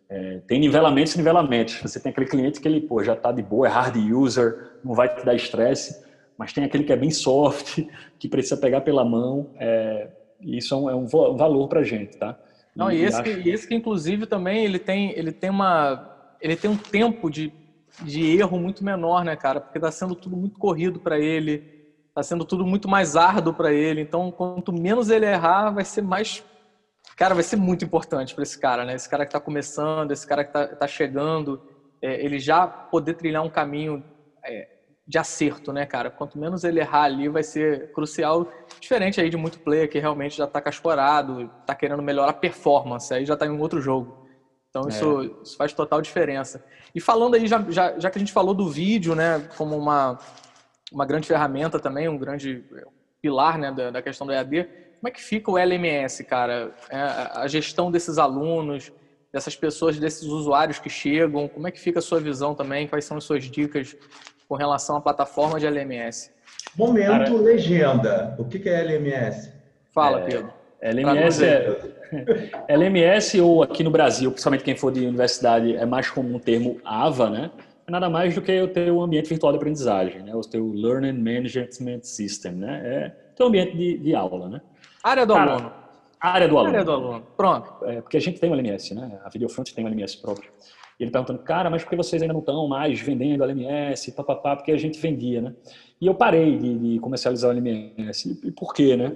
[0.08, 1.80] É, tem nivelamentos e nivelamentos.
[1.82, 4.94] Você tem aquele cliente que ele pô, já está de boa, é hard user, não
[4.94, 6.04] vai te dar estresse,
[6.36, 7.86] mas tem aquele que é bem soft,
[8.18, 9.50] que precisa pegar pela mão.
[9.58, 10.08] É,
[10.40, 12.38] isso é um, é um valor para a gente, tá?
[12.74, 13.42] Não, e, e esse, acho...
[13.42, 17.52] que, esse que inclusive também ele tem, ele tem uma, ele tem um tempo de,
[18.02, 19.60] de erro muito menor, né, cara?
[19.60, 21.81] Porque está sendo tudo muito corrido para ele,
[22.12, 24.02] está sendo tudo muito mais árduo para ele.
[24.02, 26.44] Então, quanto menos ele errar, vai ser mais,
[27.16, 28.94] cara, vai ser muito importante para esse cara, né?
[28.94, 31.60] Esse cara que está começando, esse cara que está tá chegando,
[32.02, 34.04] é, ele já poder trilhar um caminho
[34.44, 34.68] é,
[35.06, 36.10] de acerto, né, cara?
[36.10, 38.46] Quanto menos ele errar ali, vai ser crucial.
[38.78, 43.12] Diferente aí de muito player que realmente já está cascorado, está querendo melhorar a performance,
[43.12, 44.22] aí já está em um outro jogo.
[44.68, 45.42] Então isso, é.
[45.42, 46.64] isso, faz total diferença.
[46.94, 50.18] E falando aí, já, já, já, que a gente falou do vídeo, né, como uma,
[50.92, 52.64] uma grande ferramenta também, um grande
[53.20, 54.64] pilar, né, da, da questão do EAD,
[55.00, 56.72] como é que fica o LMS, cara?
[56.88, 58.92] É, a gestão desses alunos,
[59.32, 62.86] dessas pessoas, desses usuários que chegam, como é que fica a sua visão também?
[62.86, 63.96] Quais são as suas dicas
[64.52, 66.30] com relação à plataforma de LMS.
[66.76, 68.34] Momento Cara, legenda.
[68.38, 69.50] O que é LMS?
[69.94, 70.52] Fala, é, Pedro.
[70.82, 71.78] LMS é,
[72.68, 76.78] LMS ou aqui no Brasil, principalmente quem for de universidade, é mais comum o termo
[76.84, 77.50] AVA, né?
[77.92, 80.34] Nada mais do que o teu ambiente virtual de aprendizagem, né?
[80.34, 82.80] O teu Learning Management System, né?
[82.82, 84.62] É teu ambiente de, de aula, né?
[85.04, 85.72] Área do Cara, aluno.
[86.18, 86.72] Área do aluno.
[86.72, 87.26] Área do aluno.
[87.36, 87.84] Pronto.
[87.84, 89.20] É, porque a gente tem um LMS, né?
[89.22, 90.50] A Videofront tem um LMS próprio.
[90.98, 94.56] E ele perguntando, cara, mas por que vocês ainda não estão mais vendendo LMS, papapá,
[94.56, 95.54] porque a gente vendia, né?
[96.00, 98.40] E eu parei de, de comercializar o LMS.
[98.42, 99.14] E, por quê, né?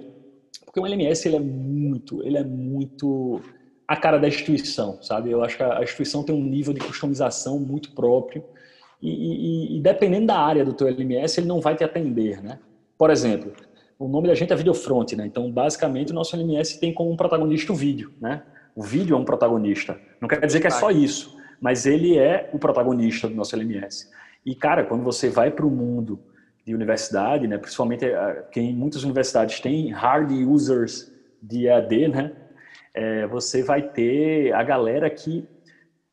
[0.63, 3.41] Porque o LMS, ele é muito, ele é muito
[3.87, 5.31] a cara da instituição, sabe?
[5.31, 8.43] Eu acho que a instituição tem um nível de customização muito próprio
[9.01, 12.59] e, e, e dependendo da área do teu LMS, ele não vai te atender, né?
[12.97, 13.53] Por exemplo,
[13.97, 15.25] o nome da gente é Videofront, né?
[15.25, 18.43] Então, basicamente, o nosso LMS tem como protagonista o vídeo, né?
[18.75, 19.99] O vídeo é um protagonista.
[20.19, 24.09] Não quer dizer que é só isso mas ele é o protagonista do nosso LMS.
[24.45, 26.19] E, cara, quando você vai para o mundo
[26.65, 32.31] de universidade, né, principalmente eh, quem muitas universidades têm hard users de EAD, né,
[32.97, 35.47] é, você vai ter a galera que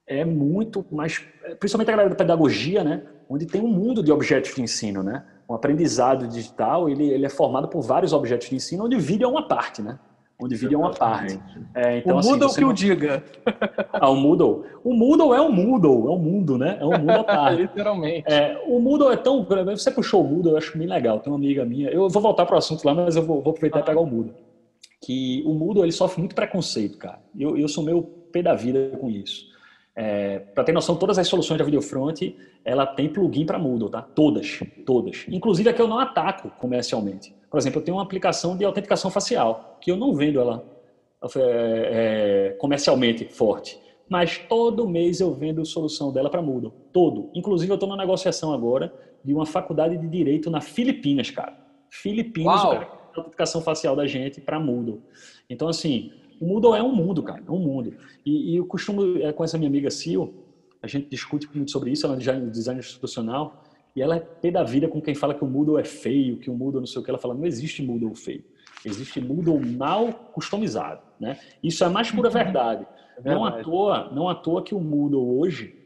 [0.06, 1.24] é muito mais,
[1.58, 5.24] principalmente a galera da pedagogia, né, onde tem um mundo de objetos de ensino, né,
[5.48, 9.24] um aprendizado digital, ele, ele é formado por vários objetos de ensino, onde o vídeo
[9.24, 9.98] é uma parte, né,
[10.38, 11.40] onde vídeo é uma parte.
[11.74, 12.68] É, então, o assim, Moodle que não...
[12.68, 13.24] o diga.
[13.92, 14.64] Ah, o Moodle.
[14.82, 16.76] O Moodle é um Moodle, é um mundo, né?
[16.80, 17.62] É um mundo à parte.
[17.62, 18.24] Literalmente.
[18.26, 19.46] É, o Moodle é tão...
[19.70, 21.20] Você puxou o Moodle, eu acho bem legal.
[21.20, 21.88] Tem uma amiga minha...
[21.90, 23.82] Eu vou voltar para o assunto lá, mas eu vou, vou aproveitar ah.
[23.82, 24.34] e pegar o Moodle.
[25.04, 27.20] Que o Moodle, ele sofre muito preconceito, cara.
[27.38, 29.52] Eu, eu sou meio pé da vida com isso.
[29.94, 34.00] É, para ter noção, todas as soluções da Videofront, ela tem plugin para Moodle, tá?
[34.00, 35.26] Todas, todas.
[35.28, 37.34] Inclusive a que eu não ataco comercialmente.
[37.50, 40.64] Por exemplo, eu tenho uma aplicação de autenticação facial, que eu não vendo ela
[41.36, 43.78] é, é, comercialmente forte.
[44.08, 46.72] Mas todo mês eu vendo solução dela para Moodle.
[46.92, 47.30] Todo.
[47.34, 51.56] Inclusive, eu estou na negociação agora de uma faculdade de Direito na Filipinas, cara.
[51.90, 52.72] Filipinas, Uau.
[52.72, 55.02] cara, autenticação facial da gente para Moodle.
[55.48, 57.42] Então, assim, o Moodle é um mundo, cara.
[57.46, 57.94] É um mundo.
[58.24, 60.32] E, e eu costumo, é, com essa minha amiga Sil,
[60.82, 63.64] a gente discute muito sobre isso, ela é design institucional,
[63.96, 66.50] e ela é pé da vida com quem fala que o Moodle é feio, que
[66.50, 67.10] o Moodle não sei o que.
[67.10, 68.44] Ela fala, não existe Moodle feio.
[68.84, 71.00] Existe Moodle mal customizado.
[71.18, 71.38] Né?
[71.62, 72.34] Isso é a mais pura uhum.
[72.34, 72.86] verdade.
[73.24, 75.76] É não, à toa, não à toa que o Moodle hoje,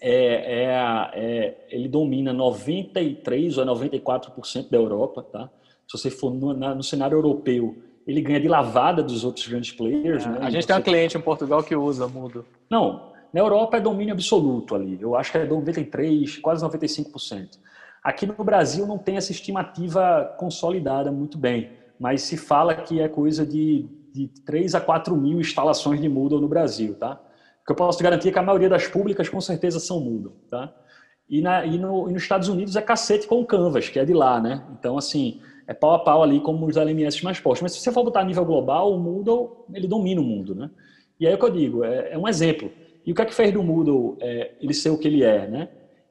[0.00, 5.22] é, é, é, ele domina 93% ou 94% da Europa.
[5.22, 5.50] Tá?
[5.88, 9.72] Se você for no, na, no, cenário europeu, ele ganha de lavada dos outros grandes
[9.72, 10.24] players.
[10.24, 10.38] É, né?
[10.40, 12.44] A gente tem um cliente em Portugal que usa Moodle.
[12.70, 14.98] Não, na Europa é domínio absoluto ali.
[15.00, 17.58] Eu acho que é 93, quase 95%.
[18.02, 23.08] Aqui no Brasil não tem essa estimativa consolidada muito bem, mas se fala que é
[23.08, 27.18] coisa de, de 3 a 4 mil instalações de Moodle no Brasil, tá?
[27.62, 30.36] O que eu posso garantir é que a maioria das públicas com certeza são Moodle,
[30.50, 30.70] tá?
[31.28, 34.04] E, na, e, no, e nos Estados Unidos é cacete com o Canvas, que é
[34.04, 34.62] de lá, né?
[34.78, 37.62] Então, assim, é pau a pau ali como os LMS mais postos.
[37.62, 40.70] Mas se você for botar a nível global, o Moodle, ele domina o mundo, né?
[41.18, 42.70] E aí é o que eu digo, é, é um exemplo.
[43.06, 45.46] E o que é que fez do Moodle é, ele ser o que ele é,
[45.46, 45.68] né?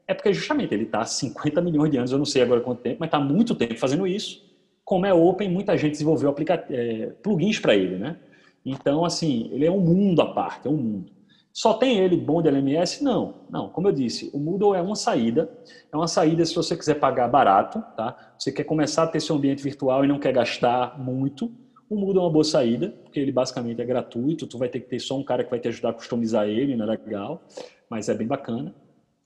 [0.08, 2.82] É porque justamente ele está há 50 milhões de anos, eu não sei agora quanto
[2.82, 4.44] tempo, mas está há muito tempo fazendo isso.
[4.84, 6.36] Como é open, muita gente desenvolveu
[6.70, 8.18] é, plugins para ele, né?
[8.66, 11.12] Então, assim, ele é um mundo à parte, é um mundo.
[11.54, 13.04] Só tem ele bom de LMS?
[13.04, 13.70] Não, não.
[13.70, 15.48] Como eu disse, o Moodle é uma saída.
[15.92, 18.34] É uma saída se você quiser pagar barato, tá?
[18.40, 21.52] Você quer começar a ter seu ambiente virtual e não quer gastar muito.
[21.88, 24.90] O Moodle é uma boa saída, porque ele basicamente é gratuito, tu vai ter que
[24.90, 27.44] ter só um cara que vai te ajudar a customizar ele, não é legal,
[27.88, 28.74] mas é bem bacana.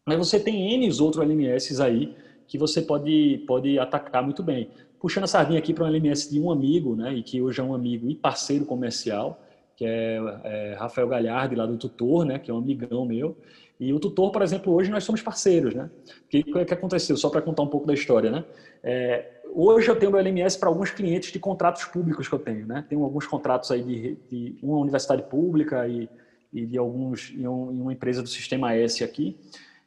[0.06, 2.13] Mas você tem N outros LMS aí
[2.46, 4.70] que você pode, pode atacar muito bem.
[5.00, 7.63] Puxando a sardinha aqui para um LMS de um amigo, né, e que hoje é
[7.63, 9.42] um amigo e parceiro comercial,
[9.78, 13.38] que é, é Rafael Galhardi, lá do Tutor, né, que é um amigão meu.
[13.80, 15.88] E o Tutor, por exemplo, hoje nós somos parceiros, né?
[16.08, 17.16] O que, que aconteceu?
[17.16, 18.44] Só para contar um pouco da história, né?
[18.84, 22.66] É, hoje eu tenho meu LMS para alguns clientes de contratos públicos que eu tenho,
[22.66, 22.84] né?
[22.90, 26.10] Tenho alguns contratos aí de, de uma universidade pública e,
[26.52, 29.40] e de alguns em, um, em, uma empresa do Sistema S aqui,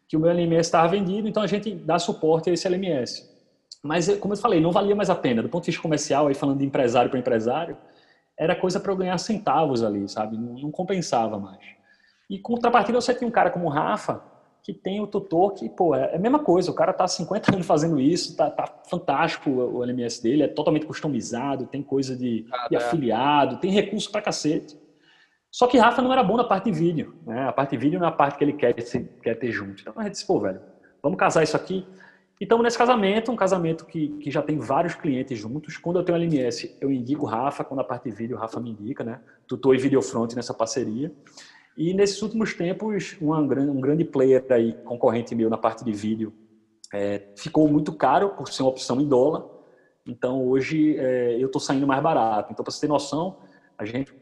[0.06, 3.28] que o meu LMS estava vendido, então a gente dá suporte a esse LMS.
[3.82, 5.42] Mas, como eu falei, não valia mais a pena.
[5.42, 7.76] Do ponto de vista comercial, aí falando de empresário para empresário,
[8.40, 10.38] era coisa para eu ganhar centavos ali, sabe?
[10.38, 11.60] Não, não, compensava mais.
[12.28, 14.22] E contrapartida, você tem um cara como o Rafa,
[14.62, 16.70] que tem o tutor que, pô, é, é a mesma coisa.
[16.70, 20.86] O cara tá 50 anos fazendo isso, tá, tá fantástico o, LMS dele, é totalmente
[20.86, 22.78] customizado, tem coisa de, ah, de é.
[22.78, 24.78] afiliado, tem recurso para cacete.
[25.50, 27.46] Só que Rafa não era bom na parte de vídeo, né?
[27.46, 29.82] A parte de vídeo não é a parte que ele quer, quer ter junto.
[29.82, 30.62] Então a gente disse, pô, velho,
[31.02, 31.86] vamos casar isso aqui.
[32.40, 35.76] Então, nesse casamento, um casamento que, que já tem vários clientes juntos.
[35.76, 37.62] Quando eu tenho LMS, eu indico o Rafa.
[37.62, 39.20] Quando a parte de vídeo, o Rafa me indica, né?
[39.46, 41.12] Tutor e Videofront nessa parceria.
[41.76, 46.32] E nesses últimos tempos, uma, um grande player aí, concorrente meu na parte de vídeo,
[46.92, 49.44] é, ficou muito caro por ser uma opção em dólar.
[50.06, 52.52] Então, hoje, é, eu estou saindo mais barato.
[52.52, 53.36] Então, para você ter noção,
[53.76, 54.14] a gente,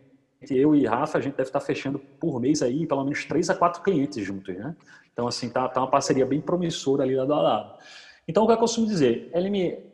[0.50, 3.48] eu e Rafa, a gente deve estar tá fechando por mês aí pelo menos três
[3.48, 4.74] a quatro clientes juntos, né?
[5.12, 7.78] Então, assim, tá, tá uma parceria bem promissora ali lado a lado.
[8.28, 9.32] Então, o que eu costumo dizer?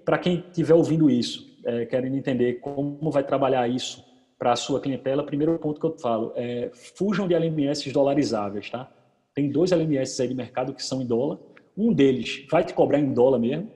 [0.04, 4.04] Para quem estiver ouvindo isso, é, querendo entender como vai trabalhar isso
[4.36, 8.90] para a sua clientela, primeiro ponto que eu falo é fujam de LMS dolarizáveis, tá?
[9.32, 11.38] Tem dois LMS aí de mercado que são em dólar.
[11.76, 13.70] Um deles vai te cobrar em dólar mesmo.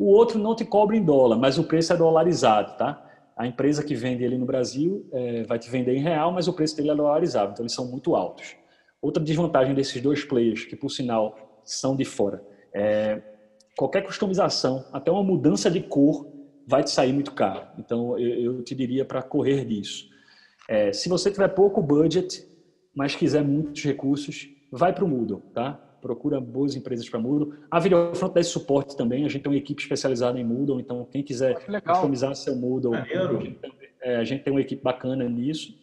[0.00, 3.00] O outro não te cobra em dólar, mas o preço é dolarizado, tá?
[3.36, 6.52] A empresa que vende ele no Brasil é, vai te vender em real, mas o
[6.52, 8.56] preço dele é dolarizado, então eles são muito altos.
[9.00, 12.42] Outra desvantagem desses dois players, que por sinal são de fora,
[12.72, 13.20] é,
[13.76, 16.26] qualquer customização, até uma mudança de cor,
[16.66, 17.66] vai te sair muito caro.
[17.78, 20.08] Então, eu, eu te diria para correr disso.
[20.68, 22.46] É, se você tiver pouco budget,
[22.94, 25.72] mas quiser muitos recursos, vai para o Moodle, tá?
[26.00, 27.54] Procura boas empresas para Moodle.
[27.70, 29.24] A Videofront dá esse suporte também.
[29.24, 33.04] A gente tem uma equipe especializada em Moodle, então quem quiser customizar seu Moodle, a
[33.04, 33.58] gente,
[34.02, 35.74] é, a gente tem uma equipe bacana nisso.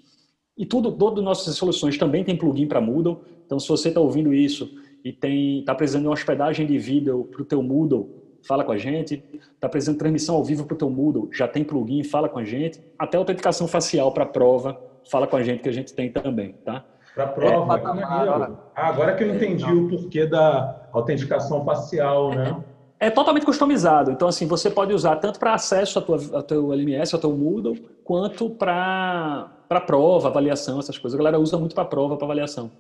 [0.58, 3.22] E tudo, todas nossas soluções também tem plugin para Moodle.
[3.46, 4.70] Então, se você está ouvindo isso
[5.04, 8.10] e tem está precisando de uma hospedagem de vídeo para o teu Moodle,
[8.44, 9.24] fala com a gente.
[9.54, 12.40] Está precisando de transmissão ao vivo para o teu Moodle, já tem plugin, fala com
[12.40, 12.80] a gente.
[12.98, 16.86] Até autenticação facial para prova, fala com a gente que a gente tem também, tá?
[17.14, 22.64] Para prova, é, ah, agora que eu entendi o porquê da autenticação facial, né?
[22.98, 24.12] É, é totalmente customizado.
[24.12, 27.32] Então, assim, você pode usar tanto para acesso ao, tua, ao teu LMS, ao teu
[27.32, 29.50] Moodle, quanto para
[29.86, 31.20] prova, avaliação, essas coisas.
[31.20, 32.72] A galera usa muito para prova, para avaliação.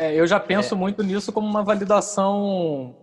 [0.00, 0.78] É, eu já penso é.
[0.78, 2.96] muito nisso como uma validação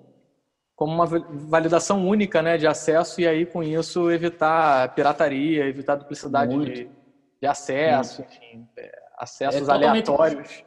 [0.76, 6.56] como uma validação única né, de acesso e aí com isso evitar pirataria, evitar duplicidade
[6.56, 6.90] de,
[7.42, 8.36] de, acesso, muito.
[8.36, 10.64] enfim, é, acessos é aleatórios.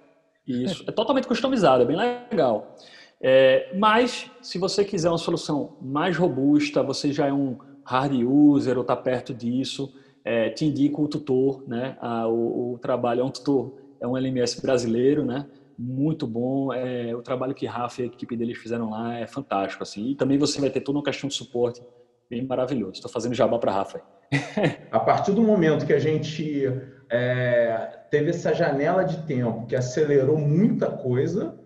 [0.47, 2.77] Isso, é totalmente customizado, é bem legal.
[3.21, 8.77] É, mas se você quiser uma solução mais robusta, você já é um hard user
[8.77, 9.93] ou está perto disso,
[10.25, 11.97] é, te indico o tutor, né?
[12.01, 15.47] Ah, o, o, trabalho é um tutor, é um LMS brasileiro, né?
[15.81, 16.73] Muito bom.
[16.75, 19.83] É, o trabalho que Rafa e a equipe deles fizeram lá é fantástico.
[19.83, 20.11] Assim.
[20.11, 21.83] E também você vai ter toda uma questão de suporte
[22.29, 22.93] bem maravilhoso.
[22.93, 24.03] Estou fazendo jabá para Rafa.
[24.93, 26.67] a partir do momento que a gente
[27.09, 31.59] é, teve essa janela de tempo que acelerou muita coisa,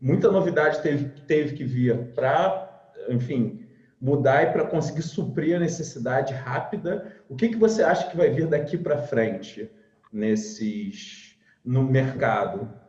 [0.00, 3.66] muita novidade teve, teve que vir para, enfim,
[4.00, 7.16] mudar e para conseguir suprir a necessidade rápida.
[7.28, 9.68] O que, que você acha que vai vir daqui para frente
[10.12, 12.80] nesses no mercado?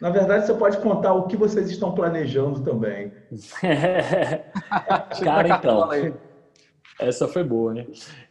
[0.00, 3.12] Na verdade, você pode contar o que vocês estão planejando também.
[5.24, 5.88] cara, então.
[7.00, 7.86] Essa foi boa, né?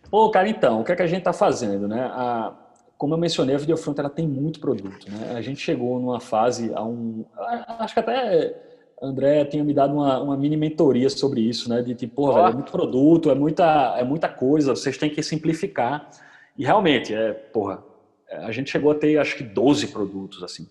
[0.10, 2.04] Pô, cara, então, o que, é que a gente está fazendo, né?
[2.12, 2.54] A,
[2.98, 5.34] como eu mencionei, a Videofront ela tem muito produto, né?
[5.36, 7.26] A gente chegou numa fase, a um,
[7.80, 8.56] acho que até
[9.02, 11.82] André tinha me dado uma, uma mini mentoria sobre isso, né?
[11.82, 15.22] De tipo, porra, velho, é muito produto, é muita, é muita coisa, vocês têm que
[15.22, 16.10] simplificar.
[16.58, 17.84] E realmente, é, porra,
[18.32, 20.68] a gente chegou a ter acho que 12 produtos, assim.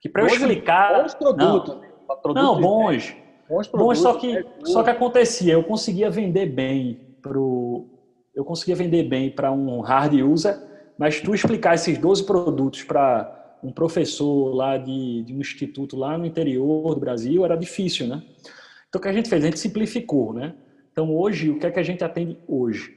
[0.00, 1.02] Que para eu explicar.
[1.02, 1.76] Bons produtos.
[2.26, 3.16] Não, não bons.
[3.48, 7.86] Bons, produtos, bons só que, é só que acontecia, eu conseguia vender bem pro.
[8.34, 10.60] Eu conseguia vender bem para um hard user,
[10.96, 16.16] mas tu explicar esses 12 produtos para um professor lá de, de um instituto lá
[16.16, 18.22] no interior do Brasil era difícil, né?
[18.88, 19.42] Então o que a gente fez?
[19.42, 20.54] A gente simplificou, né?
[20.92, 22.96] Então hoje, o que é que a gente atende hoje?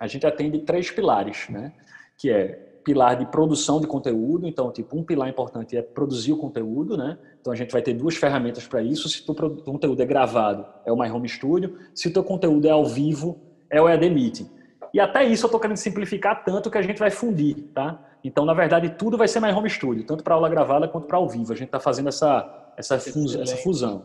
[0.00, 1.72] A gente atende três pilares, né?
[2.18, 6.36] Que é pilar de produção de conteúdo, então, tipo, um pilar importante é produzir o
[6.36, 7.18] conteúdo, né?
[7.40, 9.08] Então, a gente vai ter duas ferramentas para isso.
[9.08, 11.76] Se o teu conteúdo é gravado, é o My Home Studio.
[11.94, 13.40] Se o teu conteúdo é ao vivo,
[13.70, 14.50] é o EAD Meeting.
[14.92, 17.98] E até isso eu estou querendo simplificar tanto que a gente vai fundir, tá?
[18.22, 21.16] Então, na verdade, tudo vai ser mais home studio, tanto para aula gravada quanto para
[21.16, 21.52] ao vivo.
[21.52, 24.04] A gente está fazendo essa, essa, essa fusão.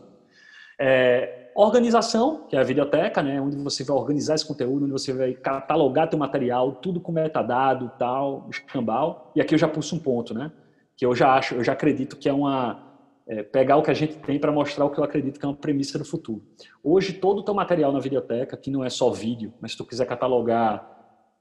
[0.78, 5.12] É, organização, que é a videoteca, né, onde você vai organizar esse conteúdo, onde você
[5.12, 9.32] vai catalogar teu material, tudo com metadado, tal, escambau.
[9.34, 10.52] E aqui eu já pulso um ponto, né,
[10.96, 12.86] que eu já acho, eu já acredito que é uma
[13.26, 15.48] é, pegar o que a gente tem para mostrar o que eu acredito que é
[15.48, 16.42] uma premissa do futuro.
[16.82, 19.84] Hoje todo o teu material na videoteca, que não é só vídeo, mas se tu
[19.84, 20.96] quiser catalogar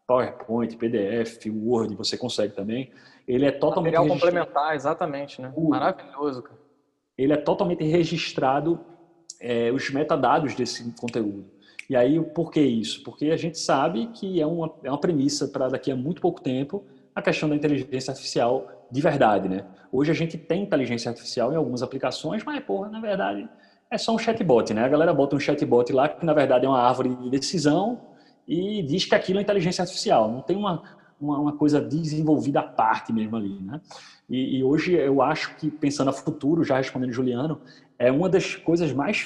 [0.08, 2.92] PowerPoint, PDF, Word, você consegue também.
[3.28, 5.54] Ele é totalmente material complementar, exatamente, né?
[5.58, 6.58] Maravilhoso, cara.
[7.18, 8.80] Ele é totalmente registrado
[9.40, 11.46] é, os metadados desse conteúdo.
[11.90, 13.04] E aí, por que isso?
[13.04, 16.42] Porque a gente sabe que é uma, é uma premissa para daqui a muito pouco
[16.42, 16.84] tempo
[17.16, 19.66] a questão da inteligência artificial de verdade, né?
[19.92, 23.48] Hoje a gente tem inteligência artificial em algumas aplicações, mas, porra, na verdade,
[23.90, 24.84] é só um chatbot, né?
[24.84, 28.02] A galera bota um chatbot lá que, na verdade, é uma árvore de decisão
[28.48, 30.32] e diz que aquilo é inteligência artificial.
[30.32, 30.84] Não tem uma,
[31.20, 33.82] uma, uma coisa desenvolvida à parte mesmo ali, né?
[34.30, 37.62] E, e, hoje eu acho que, pensando a futuro, já respondendo Juliano,
[37.98, 39.26] é uma das coisas mais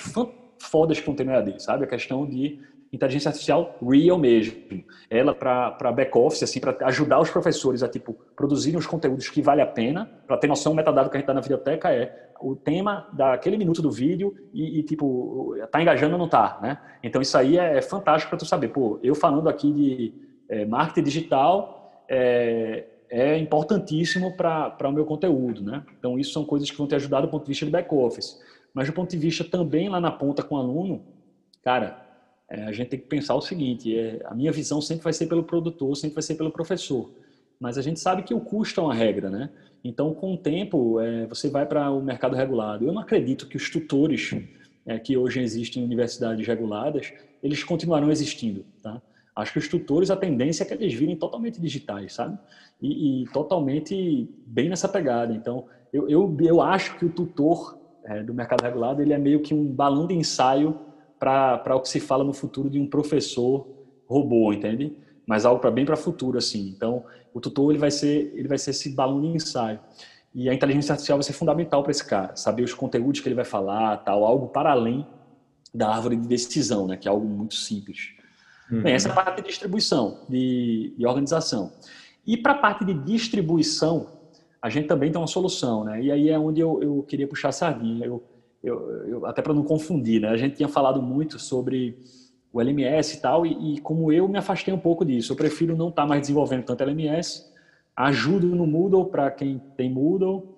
[0.60, 1.84] fodas que tem no EAD, sabe?
[1.84, 2.60] A questão de
[2.92, 4.56] inteligência artificial real mesmo.
[5.10, 9.62] Ela para back-office, assim, para ajudar os professores a, tipo, produzirem os conteúdos que vale
[9.62, 10.10] a pena.
[10.28, 13.56] Para ter noção, o metadado que a gente está na videoteca é o tema daquele
[13.56, 16.80] minuto do vídeo e, e, tipo, tá engajando ou não tá, né?
[17.02, 18.70] Então, isso aí é, é fantástico para tu saber.
[18.70, 20.14] Pô, eu falando aqui de
[20.50, 25.84] é, marketing digital, é, é importantíssimo para o meu conteúdo, né?
[25.98, 28.42] Então, isso são coisas que vão te ajudar do ponto de vista de back-office.
[28.74, 31.04] Mas do ponto de vista também lá na ponta com o aluno,
[31.62, 32.02] cara,
[32.50, 35.28] é, a gente tem que pensar o seguinte: é, a minha visão sempre vai ser
[35.28, 37.10] pelo produtor, sempre vai ser pelo professor.
[37.60, 39.50] Mas a gente sabe que o custo é uma regra, né?
[39.84, 42.86] Então, com o tempo, é, você vai para o mercado regulado.
[42.86, 44.36] Eu não acredito que os tutores
[44.86, 49.02] é, que hoje existem em universidades reguladas, eles continuarão existindo, tá?
[49.36, 52.38] Acho que os tutores, a tendência é que eles virem totalmente digitais, sabe?
[52.82, 55.34] E, e totalmente bem nessa pegada.
[55.34, 59.42] Então, eu, eu, eu acho que o tutor é, do mercado regulado, ele é meio
[59.42, 60.80] que um balão de ensaio
[61.20, 63.68] para o que se fala no futuro de um professor
[64.08, 64.98] robô, entende?
[65.26, 66.70] Mas algo para bem para o futuro, assim.
[66.76, 69.80] Então, o tutor ele vai ser ele vai ser esse balão de ensaio.
[70.34, 73.36] E a inteligência artificial vai ser fundamental para esse cara, saber os conteúdos que ele
[73.36, 75.06] vai falar, tal, algo para além
[75.74, 78.14] da árvore de decisão, né, que é algo muito simples.
[78.72, 78.82] Uhum.
[78.82, 81.74] Bem, essa é a parte de distribuição, de, de organização.
[82.26, 84.08] E para a parte de distribuição,
[84.62, 86.02] a gente também tem uma solução, né?
[86.02, 88.06] E aí é onde eu, eu queria puxar a sardinha.
[88.06, 88.24] Eu,
[88.64, 90.30] eu, eu até para não confundir, né?
[90.30, 91.98] A gente tinha falado muito sobre
[92.54, 95.76] o LMS e tal, e, e, como eu me afastei um pouco disso, eu prefiro
[95.76, 97.50] não estar tá mais desenvolvendo tanto LMS,
[97.96, 100.58] ajudo no Moodle para quem tem Moodle,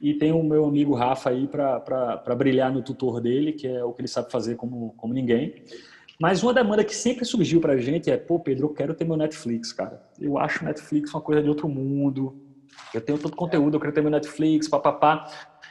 [0.00, 3.92] e tem o meu amigo Rafa aí para brilhar no tutor dele, que é o
[3.92, 5.54] que ele sabe fazer como, como ninguém.
[6.20, 9.04] Mas uma demanda que sempre surgiu para a gente é, pô, Pedro, eu quero ter
[9.04, 10.02] meu Netflix, cara.
[10.20, 12.36] Eu acho Netflix uma coisa de outro mundo.
[12.92, 15.26] Eu tenho todo conteúdo, eu quero ter meu Netflix, papapá.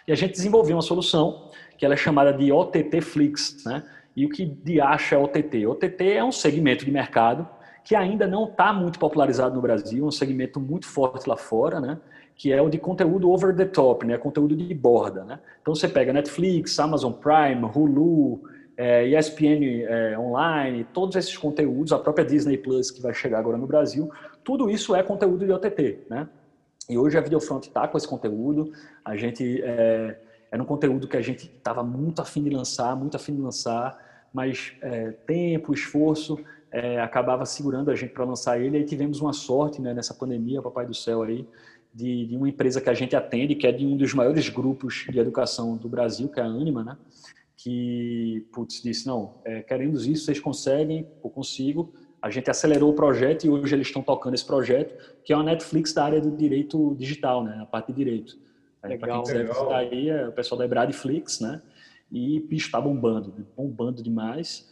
[0.08, 3.84] E a gente desenvolveu uma solução que ela é chamada de OTT Flix, né?
[4.16, 5.66] E o que de acha é OTT?
[5.66, 7.48] OTT é um segmento de mercado
[7.84, 12.00] que ainda não está muito popularizado no Brasil, um segmento muito forte lá fora, né?
[12.36, 14.18] Que é o de conteúdo over the top, né?
[14.18, 15.40] Conteúdo de borda, né?
[15.62, 18.44] Então você pega Netflix, Amazon Prime, Hulu,
[18.78, 23.58] é, ESPN é, Online, todos esses conteúdos, a própria Disney Plus que vai chegar agora
[23.58, 24.10] no Brasil,
[24.44, 26.28] tudo isso é conteúdo de OTT, né?
[26.90, 28.72] E hoje a Videofront está com esse conteúdo,
[29.04, 30.20] a gente é,
[30.52, 33.98] era um conteúdo que a gente estava muito afim de lançar, muito afim de lançar,
[34.34, 36.38] mas é, tempo, esforço
[36.72, 38.78] é, acabava segurando a gente para lançar ele.
[38.78, 41.48] Aí tivemos uma sorte né, nessa pandemia, papai do céu aí,
[41.94, 45.06] de, de, uma empresa que a gente atende, que é de um dos maiores grupos
[45.08, 46.98] de educação do Brasil, que é a Anima, né?
[47.56, 51.94] Que, putz, disse, não, é, querendo isso, vocês conseguem, eu consigo.
[52.24, 55.44] A gente acelerou o projeto e hoje eles estão tocando esse projeto, que é uma
[55.44, 57.60] Netflix da área do direito digital, né?
[57.62, 58.38] A parte de direito.
[58.80, 61.62] Para quem quiser visitar aí, é o pessoal da Ebradflix, né?
[62.10, 63.44] E, bicho, tá bombando, né?
[63.58, 64.72] bombando demais.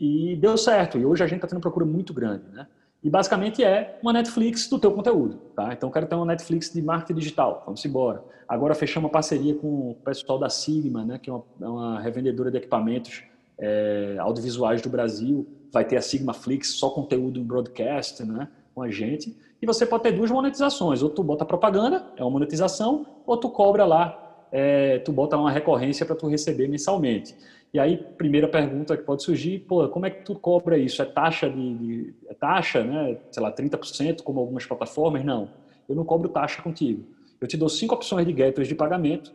[0.00, 0.96] E deu certo.
[0.96, 2.66] E hoje a gente está tendo uma procura muito grande, né?
[3.04, 5.74] E basicamente é uma Netflix do teu conteúdo, tá?
[5.74, 7.62] Então, quero ter uma Netflix de marketing digital.
[7.66, 8.24] Vamos embora.
[8.48, 11.18] Agora fechamos uma parceria com o pessoal da Sigma, né?
[11.18, 13.22] Que é uma, é uma revendedora de equipamentos
[13.58, 15.46] é, audiovisuais do Brasil.
[15.72, 18.48] Vai ter a Sigma Flix, só conteúdo em broadcast, né?
[18.74, 19.36] Com a gente.
[19.60, 21.02] E você pode ter duas monetizações.
[21.02, 25.50] Ou tu bota propaganda, é uma monetização, ou tu cobra lá, é, tu bota uma
[25.50, 27.34] recorrência para tu receber mensalmente.
[27.72, 31.02] E aí, primeira pergunta que pode surgir, pô, como é que tu cobra isso?
[31.02, 33.18] É taxa de, de é taxa, né?
[33.30, 35.24] Sei lá, 30%, como algumas plataformas?
[35.24, 35.50] Não.
[35.88, 37.04] Eu não cobro taxa contigo.
[37.40, 39.32] Eu te dou cinco opções de gateways de pagamento.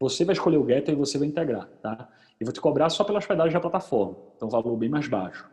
[0.00, 2.08] Você vai escolher o gateway e você vai integrar, tá?
[2.40, 4.16] E vou te cobrar só pela hospedagem da plataforma.
[4.36, 5.46] Então, valor bem mais baixo.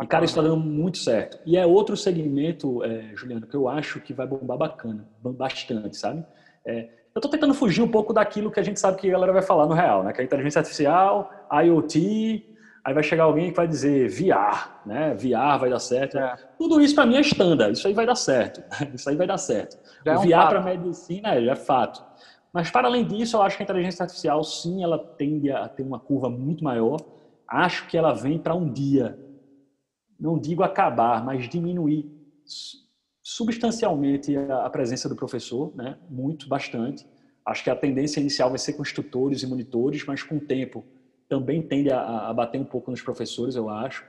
[0.00, 1.38] E, cara, isso está dando muito certo.
[1.46, 6.24] E é outro segmento, é, Juliano, que eu acho que vai bombar bacana, bastante, sabe?
[6.64, 9.32] É, eu estou tentando fugir um pouco daquilo que a gente sabe que a galera
[9.32, 10.12] vai falar no real, né?
[10.12, 12.44] Que é inteligência artificial, IoT,
[12.84, 15.14] aí vai chegar alguém que vai dizer VR, né?
[15.14, 16.18] VR vai dar certo.
[16.18, 16.36] É.
[16.58, 18.62] Tudo isso para mim é standard, isso aí vai dar certo.
[18.94, 19.78] Isso aí vai dar certo.
[20.04, 22.04] Já o é um VR para medicina é, é fato.
[22.52, 25.82] Mas para além disso, eu acho que a inteligência artificial, sim, ela tende a ter
[25.82, 26.98] uma curva muito maior.
[27.48, 29.18] Acho que ela vem para um dia,
[30.18, 32.10] não digo acabar, mas diminuir
[33.22, 35.98] substancialmente a, presença do professor, né?
[36.08, 37.06] muito, bastante.
[37.44, 40.84] Acho que a tendência inicial vai ser com instrutores e monitores, mas com o tempo
[41.28, 44.04] também tende a, a bater um pouco nos professores, eu acho.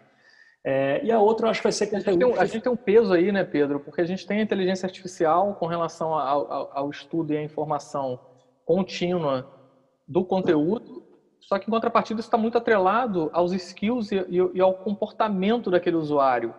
[0.63, 2.09] É, e a outra, acho que vai ser conteúdo.
[2.09, 3.79] A gente, tem, a gente tem um peso aí, né, Pedro?
[3.79, 7.43] Porque a gente tem a inteligência artificial com relação ao, ao, ao estudo e à
[7.43, 8.19] informação
[8.65, 9.49] contínua
[10.07, 10.96] do conteúdo,
[11.47, 15.71] só que em contrapartida isso está muito atrelado aos skills e, e, e ao comportamento
[15.71, 16.53] daquele usuário.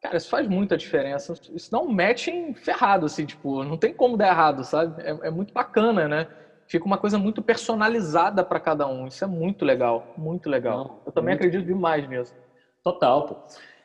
[0.00, 1.34] Cara, isso faz muita diferença.
[1.52, 5.02] Isso dá um matching ferrado, assim, tipo, não tem como dar errado, sabe?
[5.02, 6.26] É, é muito bacana, né?
[6.66, 9.06] Fica uma coisa muito personalizada para cada um.
[9.06, 10.78] Isso é muito legal, muito legal.
[10.78, 11.46] Não, eu também muito...
[11.46, 12.34] acredito demais nisso.
[12.82, 13.36] Total, pô.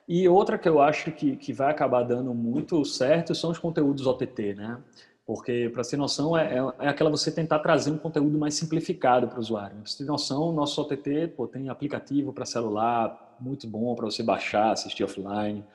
[0.08, 4.08] E outra que eu acho que, que vai acabar dando muito certo são os conteúdos
[4.08, 4.82] OTT, né?
[5.28, 9.28] Porque, para ter noção, é, é, é, aquela você tentar trazer um conteúdo mais simplificado
[9.28, 9.76] para o usuário.
[9.76, 14.72] Para ter noção, nosso OTT pô, tem aplicativo para celular, muito bom para você baixar,
[14.72, 15.66] assistir offline.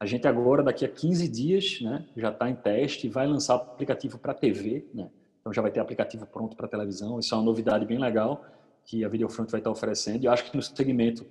[0.00, 3.56] A gente agora, daqui a 15 dias, né, já está em teste e vai lançar
[3.56, 5.10] aplicativo para TV, né?
[5.42, 7.18] Então já vai ter aplicativo pronto para televisão.
[7.18, 8.42] Isso é uma novidade bem legal
[8.86, 10.24] que a Videofront vai estar tá oferecendo.
[10.24, 11.26] E acho que no segmento,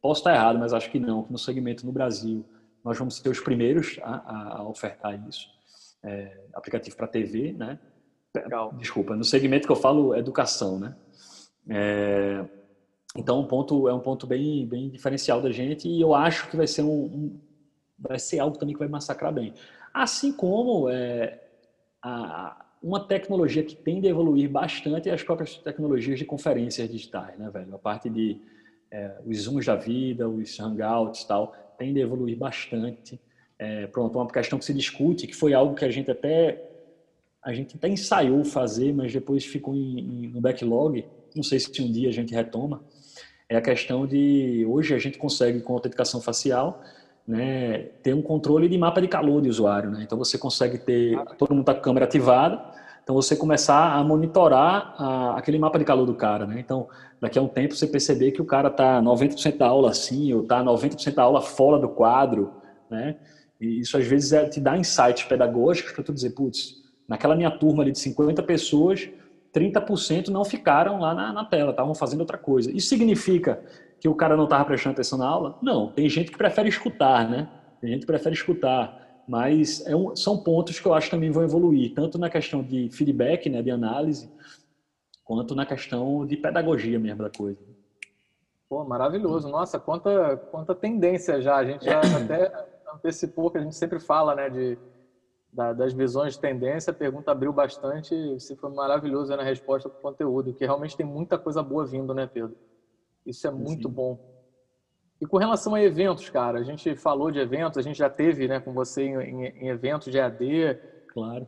[0.00, 2.46] posso estar errado, mas acho que não, que no segmento no Brasil
[2.82, 5.55] nós vamos ser os primeiros a, a ofertar isso.
[6.06, 7.78] É, aplicativo para TV, né?
[8.34, 8.72] Legal.
[8.74, 10.94] Desculpa, no segmento que eu falo, educação, né?
[11.68, 12.44] É,
[13.16, 16.56] então, um ponto, é um ponto bem, bem diferencial da gente e eu acho que
[16.56, 17.40] vai ser um, um
[17.98, 19.54] vai ser algo também que vai massacrar bem.
[19.92, 21.40] Assim como é,
[22.02, 27.38] a, uma tecnologia que tende a evoluir bastante é as próprias tecnologias de conferências digitais,
[27.38, 27.74] né, velho?
[27.74, 28.40] A parte de
[28.90, 33.18] é, os Zooms da vida, os Hangouts e tal, tende a evoluir bastante.
[33.58, 36.62] É, pronto, uma questão que se discute, que foi algo que a gente até
[37.42, 41.04] a gente até ensaiou fazer, mas depois ficou em, em, no backlog.
[41.34, 42.82] Não sei se um dia a gente retoma.
[43.48, 46.82] É a questão de hoje a gente consegue com autenticação facial
[47.26, 49.90] né, ter um controle de mapa de calor de usuário.
[49.90, 50.02] Né?
[50.02, 52.62] Então você consegue ter todo mundo tá com a câmera ativada,
[53.02, 56.46] então você começar a monitorar a, aquele mapa de calor do cara.
[56.46, 56.60] Né?
[56.60, 56.88] Então
[57.20, 60.42] daqui a um tempo você perceber que o cara está 90% da aula assim, ou
[60.42, 62.52] está 90% da aula fora do quadro.
[62.88, 63.16] Né?
[63.60, 67.50] E isso às vezes é, te dá insights pedagógicos para tu dizer, putz, naquela minha
[67.50, 69.08] turma ali de 50 pessoas,
[69.54, 72.70] 30% não ficaram lá na, na tela, estavam fazendo outra coisa.
[72.70, 73.62] Isso significa
[73.98, 75.58] que o cara não estava prestando atenção na aula?
[75.62, 77.48] Não, tem gente que prefere escutar, né?
[77.80, 81.30] Tem gente que prefere escutar, mas é um, são pontos que eu acho que também
[81.30, 84.30] vão evoluir, tanto na questão de feedback, né, de análise,
[85.24, 87.58] quanto na questão de pedagogia mesmo da coisa.
[88.68, 89.48] Pô, maravilhoso.
[89.48, 91.56] Nossa, quanta, quanta tendência já.
[91.56, 92.52] A gente já até
[92.96, 94.78] antecipou que a gente sempre fala, né, de,
[95.52, 96.90] da, das visões de tendência.
[96.90, 98.14] A pergunta abriu bastante.
[98.34, 102.12] Você foi maravilhoso na resposta para o conteúdo, que realmente tem muita coisa boa vindo,
[102.12, 102.56] né, Pedro?
[103.24, 103.94] Isso é muito Sim.
[103.94, 104.18] bom.
[105.20, 108.46] E com relação a eventos, cara, a gente falou de eventos, a gente já teve
[108.46, 110.78] né, com você em, em, em eventos de AD.
[111.08, 111.46] Claro.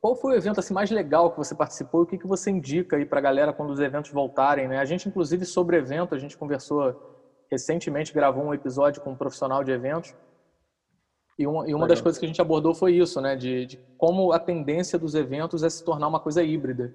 [0.00, 2.50] Qual foi o evento assim, mais legal que você participou e o que, que você
[2.50, 4.66] indica aí para a galera quando os eventos voltarem?
[4.66, 4.78] Né?
[4.78, 6.94] A gente, inclusive, sobre evento, a gente conversou
[7.50, 10.14] recentemente, gravou um episódio com um profissional de eventos.
[11.38, 13.36] E uma, e uma das coisas que a gente abordou foi isso, né?
[13.36, 16.94] De, de como a tendência dos eventos é se tornar uma coisa híbrida.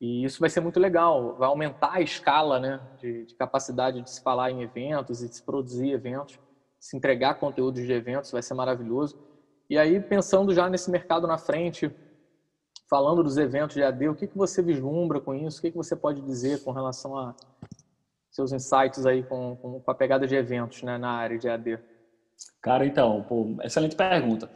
[0.00, 4.08] E isso vai ser muito legal, vai aumentar a escala né, de, de, capacidade de
[4.08, 6.38] se falar em eventos e de se produzir eventos,
[6.78, 9.18] se entregar conteúdos de eventos, vai ser maravilhoso.
[9.68, 11.90] E aí, pensando já nesse mercado na frente,
[12.88, 15.58] falando dos eventos de AD, o que, que você vislumbra com isso?
[15.58, 17.34] O que, que você pode dizer com relação a
[18.30, 21.78] seus insights aí com, com, com a pegada de eventos né, na área de AD?
[22.60, 24.48] Cara, então, pô, excelente pergunta.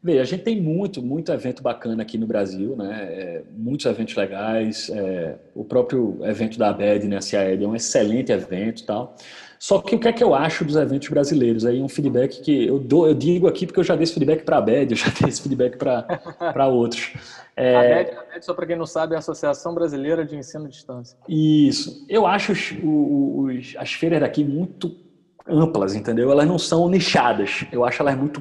[0.00, 3.08] Bem, a gente tem muito, muito evento bacana aqui no Brasil, né?
[3.10, 4.88] É, muitos eventos legais.
[4.90, 9.16] É, o próprio evento da ABED, né, a CIAED, é um excelente evento e tal.
[9.58, 11.66] Só que o que é que eu acho dos eventos brasileiros?
[11.66, 14.44] Aí um feedback que eu, dou, eu digo aqui porque eu já dei esse feedback
[14.44, 17.14] para a ABED, eu já dei esse feedback para outros.
[17.56, 17.74] É...
[17.74, 20.66] A ABED, a ABED, só para quem não sabe, é a Associação Brasileira de Ensino
[20.66, 21.18] à Distância.
[21.28, 22.06] Isso.
[22.08, 25.07] Eu acho os, os, as feiras daqui muito
[25.48, 26.30] amplas, entendeu?
[26.30, 27.64] Elas não são nichadas.
[27.72, 28.40] Eu acho elas muito...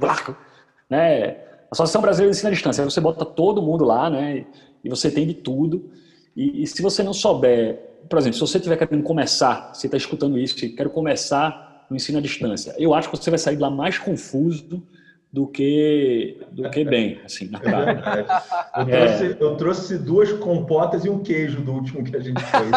[0.89, 1.37] Né?
[1.71, 2.83] Associação Brasileira de Ensino à Distância.
[2.83, 4.45] Aí você bota todo mundo lá, né?
[4.83, 5.89] E você tem de tudo.
[6.35, 7.79] E, e se você não souber,
[8.09, 12.19] por exemplo, se você estiver querendo começar, você está escutando isso, quero começar no ensino
[12.19, 12.73] à distância.
[12.77, 14.83] Eu acho que você vai sair de lá mais confuso
[15.31, 18.43] do que do que bem, assim, na prática.
[18.77, 22.71] Eu, trouxe, eu trouxe duas compotas e um queijo do último que a gente fez.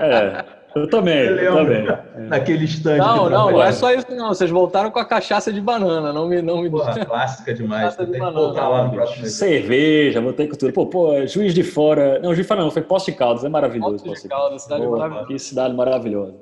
[0.00, 0.44] É,
[0.74, 1.86] eu também, eu também.
[2.28, 2.98] Naquele stand.
[2.98, 4.28] Não, não, não é só isso não.
[4.28, 7.96] Vocês voltaram com a cachaça de banana, não me não me Porra, clássica demais.
[7.96, 10.72] Tem que voltar lá no próximo Cerveja, voltei com tudo.
[10.72, 13.48] Pô, pô, Juiz de Fora, não, Juiz de Fora não, foi Poço de Caldas, é
[13.48, 14.04] maravilhoso.
[14.04, 15.26] Poço de Caldas, cidade pô, maravilhosa.
[15.26, 16.34] Que cidade maravilhosa.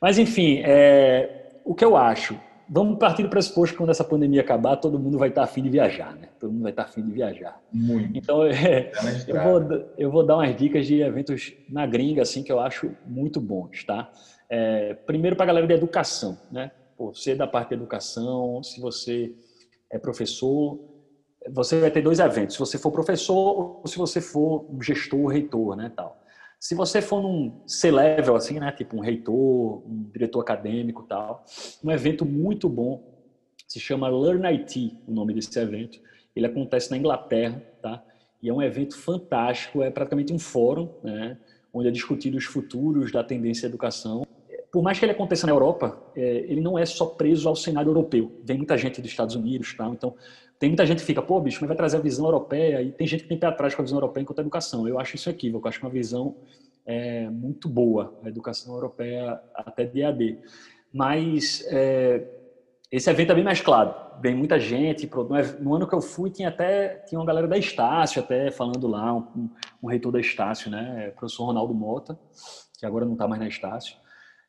[0.00, 2.34] Mas enfim, é, o que eu acho,
[2.68, 5.70] vamos partir do pressuposto que quando essa pandemia acabar, todo mundo vai estar afim de
[5.70, 6.28] viajar, né?
[6.38, 7.60] Todo mundo vai estar afim de viajar.
[7.72, 8.16] Muito.
[8.16, 8.92] Então, é,
[9.26, 12.90] eu, vou, eu vou dar umas dicas de eventos na gringa, assim, que eu acho
[13.06, 14.10] muito bons, tá?
[14.50, 16.70] É, primeiro para a galera da educação, né?
[16.96, 19.32] Pô, você é da parte da educação, se você
[19.90, 20.78] é professor,
[21.50, 22.56] você vai ter dois eventos.
[22.56, 26.20] Se você for professor ou se você for gestor, reitor, né, tal.
[26.60, 31.44] Se você for num C-level, assim, né, tipo um reitor, um diretor acadêmico tal,
[31.84, 33.16] um evento muito bom,
[33.66, 36.00] se chama Learn IT, o nome desse evento.
[36.34, 38.02] Ele acontece na Inglaterra, tá?
[38.42, 41.38] E é um evento fantástico, é praticamente um fórum, né,
[41.72, 44.26] onde é discutido os futuros da tendência à educação.
[44.72, 47.90] Por mais que ele aconteça na Europa, é, ele não é só preso ao cenário
[47.90, 48.40] europeu.
[48.44, 49.92] Vem muita gente dos Estados Unidos, tal.
[49.92, 50.14] Então,
[50.58, 53.06] tem muita gente que fica, pô, bicho, mas vai trazer a visão europeia, e tem
[53.06, 54.88] gente que tem pé atrás com a visão europeia enquanto a educação.
[54.88, 56.36] Eu acho isso equívoco, eu acho uma visão
[56.84, 60.38] é, muito boa, a educação europeia até de EAD.
[60.92, 62.26] Mas é,
[62.90, 65.08] esse evento é bem mesclado, vem muita gente,
[65.60, 69.14] no ano que eu fui tinha até tinha uma galera da Estácio até falando lá,
[69.14, 69.50] um,
[69.82, 72.18] um reitor da Estácio, né, o professor Ronaldo Mota,
[72.78, 73.96] que agora não está mais na Estácio,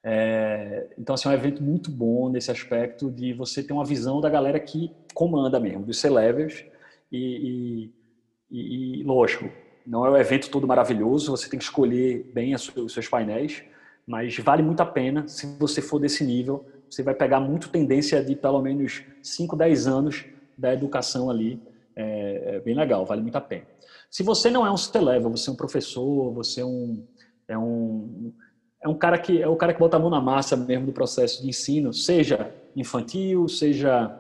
[0.04, 4.22] é, então, assim, é um evento muito bom nesse aspecto de você ter uma visão
[4.22, 6.64] da galera que comanda mesmo, dos C-levels.
[7.12, 7.92] E,
[8.50, 9.50] e, e, lógico,
[9.86, 13.64] não é o evento todo maravilhoso, você tem que escolher bem os seus painéis,
[14.08, 16.66] mas vale muito a pena se você for desse nível.
[16.90, 20.26] Você vai pegar muito tendência de pelo menos 5, 10 anos
[20.58, 21.62] da educação ali.
[21.96, 23.66] É, é bem legal, vale muito a pena.
[24.10, 27.06] Se você não é um C-level, você é um professor, você é um,
[27.48, 28.34] é um
[28.82, 30.94] é um cara que é o cara que bota a mão na massa mesmo do
[30.94, 34.18] processo de ensino, seja infantil, seja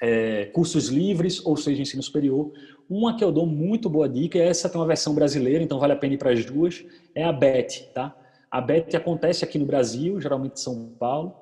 [0.00, 2.52] é, cursos livres ou seja ensino superior.
[2.88, 5.96] Uma que eu dou muito boa dica, essa tem uma versão brasileira, então vale a
[5.96, 6.84] pena ir para as duas,
[7.14, 8.16] é a BET, tá?
[8.50, 11.36] A BET acontece aqui no Brasil, geralmente em São Paulo,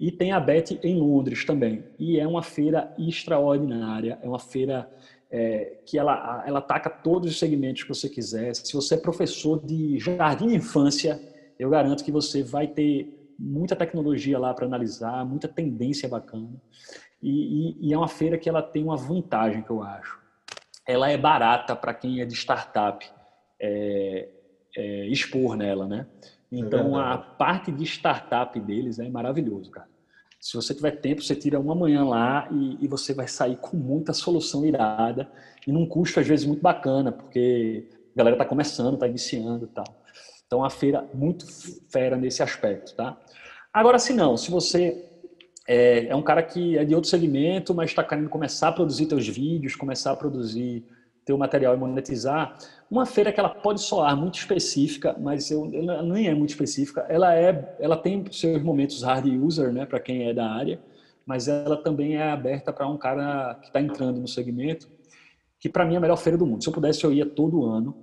[0.00, 1.84] e tem a BET em Londres também.
[1.98, 4.88] E é uma feira extraordinária, é uma feira
[5.30, 8.54] é, que ela, ela ataca todos os segmentos que você quiser.
[8.54, 11.20] Se você é professor de jardim de infância,
[11.58, 16.50] eu garanto que você vai ter muita tecnologia lá para analisar, muita tendência bacana.
[17.22, 20.18] E, e, e, é uma feira que ela tem uma vantagem que eu acho.
[20.86, 23.04] Ela é barata para quem é de startup
[23.60, 24.28] é,
[24.76, 26.06] é, expor nela, né?
[26.50, 29.88] Então é a parte de startup deles é maravilhoso, cara.
[30.40, 33.76] Se você tiver tempo, você tira uma manhã lá e, e você vai sair com
[33.76, 35.30] muita solução irada
[35.66, 39.68] e num custo às vezes muito bacana, porque a galera está começando, está iniciando e
[39.68, 39.84] tal.
[40.48, 41.44] Então, a feira muito
[41.90, 43.20] fera nesse aspecto, tá?
[43.70, 45.04] Agora, se não, se você
[45.68, 49.06] é, é um cara que é de outro segmento, mas está querendo começar a produzir
[49.06, 50.82] seus vídeos, começar a produzir
[51.22, 52.56] teu material e monetizar,
[52.90, 57.04] uma feira que ela pode soar muito específica, mas eu, ela nem é muito específica.
[57.10, 60.80] Ela é, ela tem seus momentos hard user, né, para quem é da área,
[61.26, 64.88] mas ela também é aberta para um cara que está entrando no segmento,
[65.60, 66.62] que para mim é a melhor feira do mundo.
[66.62, 67.94] Se eu pudesse, eu ia todo ano.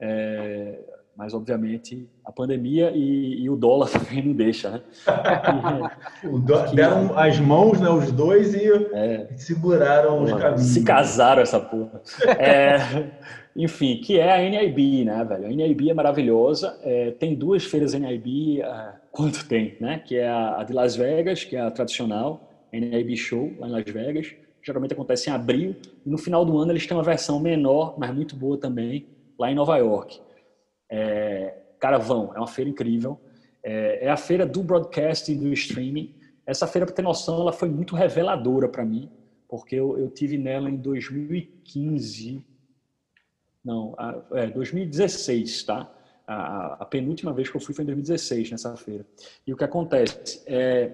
[0.00, 0.80] É,
[1.16, 4.80] mas obviamente a pandemia e, e o dólar também não deixa, né?
[6.24, 10.62] E, deram as mãos, né, os dois e é, seguraram os caminhos.
[10.62, 12.00] Se casaram essa porra.
[12.38, 13.10] É,
[13.54, 15.46] enfim, que é a NIB, né, velho?
[15.46, 16.78] A NIB é maravilhosa.
[16.82, 20.02] É, tem duas feiras NIB, uh, quanto tem, né?
[20.04, 23.70] Que é a, a, de Las Vegas, que é a tradicional NIB Show lá em
[23.70, 24.34] Las Vegas.
[24.62, 25.76] Geralmente acontece em abril.
[26.04, 29.06] E no final do ano eles têm uma versão menor, mas muito boa também,
[29.38, 30.20] lá em Nova York.
[30.94, 33.18] É, cara, vão, é uma feira incrível.
[33.62, 36.14] É, é, a feira do broadcast e do streaming.
[36.44, 39.10] Essa feira, para ter noção, ela foi muito reveladora para mim,
[39.48, 42.44] porque eu, eu tive nela em 2015,
[43.64, 43.94] não,
[44.32, 45.90] é, 2016, tá?
[46.26, 49.06] A, a, penúltima vez que eu fui foi em 2016 nessa feira.
[49.46, 50.42] E o que acontece?
[50.46, 50.92] É,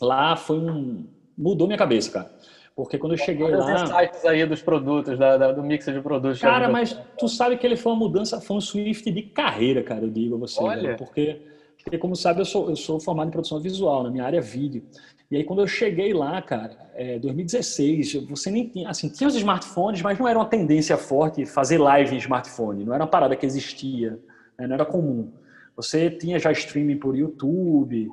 [0.00, 1.06] lá foi um.
[1.36, 2.30] mudou minha cabeça, cara.
[2.78, 3.74] Porque quando eu cheguei lá.
[3.74, 6.40] Os insights aí dos produtos, da, da, do mix de produtos.
[6.40, 10.02] Cara, mas tu sabe que ele foi uma mudança, foi um Swift de carreira, cara,
[10.02, 10.62] eu digo a você.
[10.62, 10.96] Olha.
[10.96, 11.42] Porque,
[11.82, 14.40] porque, como sabe, eu sou, eu sou formado em produção visual, na minha área é
[14.40, 14.84] vídeo.
[15.28, 18.88] E aí, quando eu cheguei lá, cara, é, 2016, você nem tinha.
[18.88, 22.84] Assim, tinha os smartphones, mas não era uma tendência forte fazer live em smartphone.
[22.84, 24.20] Não era uma parada que existia,
[24.56, 25.32] né, não era comum.
[25.74, 28.08] Você tinha já streaming por YouTube,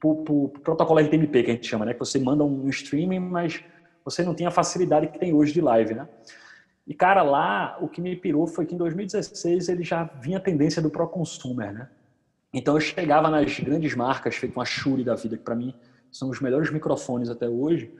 [0.00, 1.94] por, por, protocolo RTMP, que a gente chama, né?
[1.94, 3.60] Que você manda um streaming, mas
[4.04, 6.08] você não tinha a facilidade que tem hoje de live, né?
[6.86, 10.40] E, cara, lá o que me pirou foi que em 2016 ele já vinha a
[10.40, 11.88] tendência do pro consumer, né?
[12.52, 15.74] Então eu chegava nas grandes marcas, feito uma Shure da vida, que para mim
[16.12, 17.92] são os melhores microfones até hoje,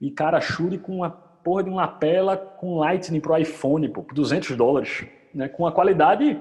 [0.00, 4.02] e, cara, a Shure com uma porra de uma lapela com Lightning pro iPhone, pô,
[4.02, 5.48] por 200 dólares, né?
[5.48, 6.40] Com a qualidade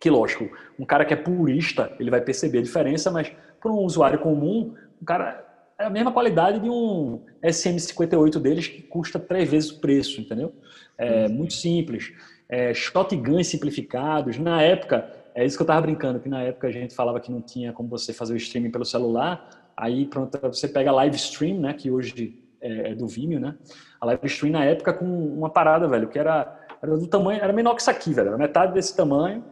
[0.00, 3.78] que, lógico, um cara que é purista, ele vai perceber a diferença, mas para um
[3.78, 5.43] usuário comum, um cara
[5.78, 10.52] é a mesma qualidade de um SM58 deles que custa três vezes o preço, entendeu?
[10.96, 12.12] É muito simples.
[12.48, 14.38] É, shotguns simplificados.
[14.38, 17.30] Na época, é isso que eu tava brincando, que na época a gente falava que
[17.32, 19.48] não tinha como você fazer o streaming pelo celular.
[19.76, 23.56] Aí pronto, você pega a live stream, né, que hoje é, é do Vimeo, né?
[24.00, 27.52] A live stream na época com uma parada, velho, que era, era do tamanho, era
[27.52, 29.42] menor que isso aqui, velho, era metade desse tamanho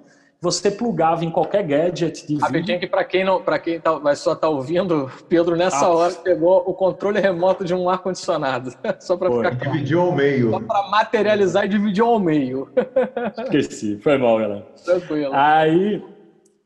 [0.42, 4.16] você plugava em qualquer gadget de Rapidinho que para quem não, para quem tá, vai
[4.16, 5.94] só tá ouvindo, Pedro nessa ah.
[5.94, 9.72] hora pegou o controle remoto de um ar condicionado, só para ficar claro.
[9.72, 10.50] Dividiu ao meio.
[10.50, 12.68] Só para materializar e dividiu ao meio.
[13.54, 14.66] Esqueci, foi mal, galera.
[14.84, 15.30] Tranquilo.
[15.32, 16.04] Aí,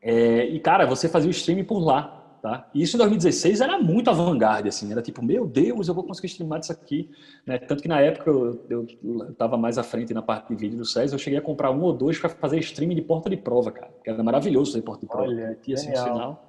[0.01, 2.16] é, e cara, você fazia o streaming por lá.
[2.41, 2.69] Tá?
[2.71, 6.27] E isso em 2016 era muito avant-garde, assim, era tipo, meu Deus, eu vou conseguir
[6.27, 7.09] streamar isso aqui.
[7.45, 7.57] Né?
[7.57, 8.85] Tanto que na época eu
[9.29, 11.81] estava mais à frente na parte de vídeo do SES, eu cheguei a comprar um
[11.81, 15.01] ou dois para fazer streaming de porta de prova, cara, que era maravilhoso fazer porta
[15.01, 15.27] de prova.
[15.27, 16.47] Olha, tinha assim, sinal,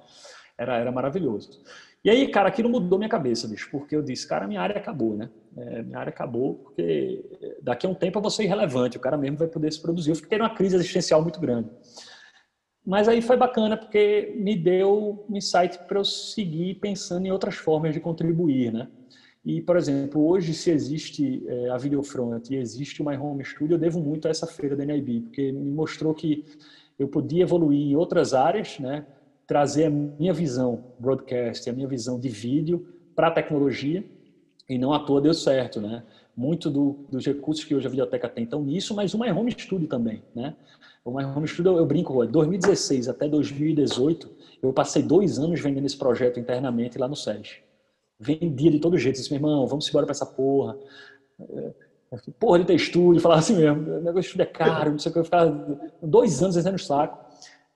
[0.55, 1.59] era, era maravilhoso.
[2.03, 5.17] E aí, cara, aquilo mudou minha cabeça, bicho, porque eu disse, cara, minha área acabou,
[5.17, 5.29] né?
[5.57, 7.25] É, minha área acabou, porque
[7.61, 10.11] daqui a um tempo eu vou ser irrelevante, o cara mesmo vai poder se produzir.
[10.11, 11.67] Eu fiquei numa crise existencial muito grande.
[12.89, 17.53] Mas aí foi bacana porque me deu um insight para eu seguir pensando em outras
[17.53, 18.87] formas de contribuir, né?
[19.45, 23.75] E, por exemplo, hoje, se existe é, a Videofront e existe o My Home Studio,
[23.75, 26.43] eu devo muito a essa feira da NIB, porque me mostrou que
[26.97, 29.05] eu podia evoluir em outras áreas, né?
[29.45, 34.03] trazer a minha visão broadcast, a minha visão de vídeo para a tecnologia,
[34.67, 36.01] e não à toa deu certo, né?
[36.35, 39.51] Muito do, dos recursos que hoje a videoteca tem estão nisso, mas o My Home
[39.51, 40.55] Studio também, né?
[41.09, 44.29] O My Home Studio, eu brinco, de 2016 até 2018,
[44.61, 47.57] eu passei dois anos vendendo esse projeto internamente lá no SES.
[48.19, 50.77] Vendia de todo jeito, disse, meu irmão, vamos embora para essa porra.
[51.39, 51.73] É,
[52.39, 55.09] porra de ter estúdio, falava assim mesmo, o negócio de estúdio é caro, não sei
[55.09, 57.17] o que, eu ficava dois anos descendo o saco.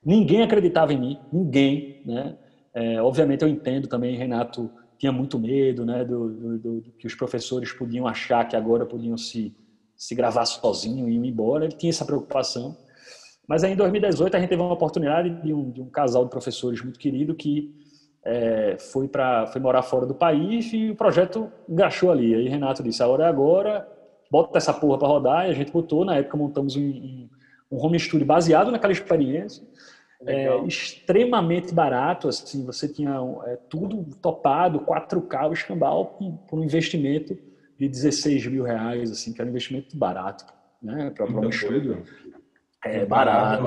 [0.04, 2.36] Ninguém acreditava em mim, ninguém, né?
[2.74, 7.14] É, obviamente eu entendo também, Renato tinha muito medo, né, do, do, do, que os
[7.14, 9.54] professores podiam achar que agora podiam se,
[9.96, 12.76] se gravar sozinho e ir embora, ele tinha essa preocupação.
[13.46, 16.30] Mas aí em 2018 a gente teve uma oportunidade de um, de um casal de
[16.30, 17.74] professores muito querido que
[18.24, 22.34] é, foi para foi morar fora do país e o projeto engaixou ali.
[22.34, 23.86] Aí Renato disse: a hora é agora,
[24.30, 25.46] bota essa porra para rodar.
[25.46, 27.28] E a gente botou, na época montamos um,
[27.70, 29.62] um home studio baseado naquela experiência.
[30.26, 33.14] É, extremamente barato, assim, você tinha
[33.44, 36.18] é, tudo topado, 4K, o escambau,
[36.48, 37.36] por um investimento
[37.78, 40.46] de 16 mil reais, assim, que era um investimento barato,
[40.80, 42.02] né, para um estúdio.
[42.84, 43.64] É barato.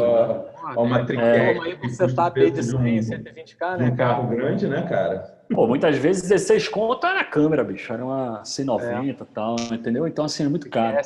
[0.76, 1.76] Ó, uma triquete.
[1.84, 3.90] É, você tá aí de 100, 120k, né?
[3.92, 5.38] Um carro grande, né, cara?
[5.54, 7.92] Pô, muitas vezes 16 conto era a câmera, bicho.
[7.92, 9.16] Era uma C90 e é.
[9.34, 10.08] tal, entendeu?
[10.08, 10.98] Então, assim, é muito caro.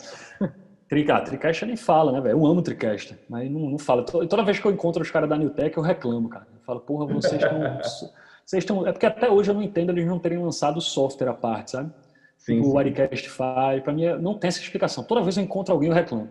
[0.89, 2.37] Trica, Tricast nem fala, né, velho?
[2.37, 4.03] Eu amo Tricast, mas não, não fala.
[4.03, 6.45] Toda vez que eu encontro os caras da Newtech, eu reclamo, cara.
[6.53, 7.59] Eu falo, porra, vocês estão.
[8.45, 8.85] vocês estão.
[8.85, 11.91] É porque até hoje eu não entendo eles não terem lançado software à parte, sabe?
[12.37, 13.81] Sim, o Aricast faz.
[13.81, 15.03] Pra mim, não tem essa explicação.
[15.03, 16.29] Toda vez que eu encontro alguém, eu reclamo.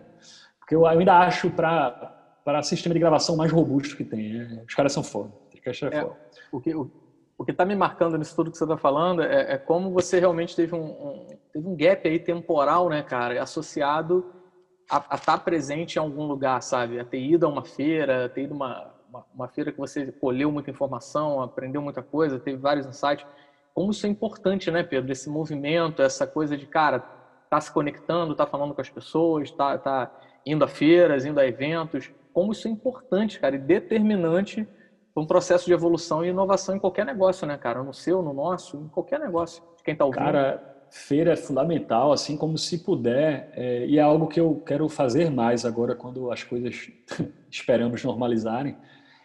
[0.71, 4.35] Porque eu ainda acho para sistema de gravação mais robusto que tem.
[4.35, 4.63] Né?
[4.65, 5.33] Os caras são foda.
[5.65, 6.17] É, é foda.
[6.49, 6.89] O que o,
[7.37, 10.17] o que está me marcando nisso tudo que você está falando é, é, como você
[10.17, 14.25] realmente teve um, um, teve um gap aí temporal, né, cara, associado
[14.89, 16.97] a estar tá presente em algum lugar, sabe?
[17.01, 20.09] A ter ido a uma feira, ter ido a uma, uma, uma feira que você
[20.09, 23.25] colheu muita informação, aprendeu muita coisa, teve vários insights.
[23.73, 25.11] Como isso é importante, né, Pedro?
[25.11, 26.99] Esse movimento, essa coisa de, cara,
[27.49, 30.09] tá se conectando, tá falando com as pessoas, tá, tá
[30.45, 34.67] indo a feiras, indo a eventos, como isso é importante, cara, e determinante
[35.13, 37.83] para um processo de evolução e inovação em qualquer negócio, né, cara?
[37.83, 40.23] No seu, no nosso, em qualquer negócio, de quem está ouvindo.
[40.23, 44.87] Cara, feira é fundamental, assim como se puder, é, e é algo que eu quero
[44.89, 46.89] fazer mais agora quando as coisas
[47.49, 48.77] esperamos normalizarem,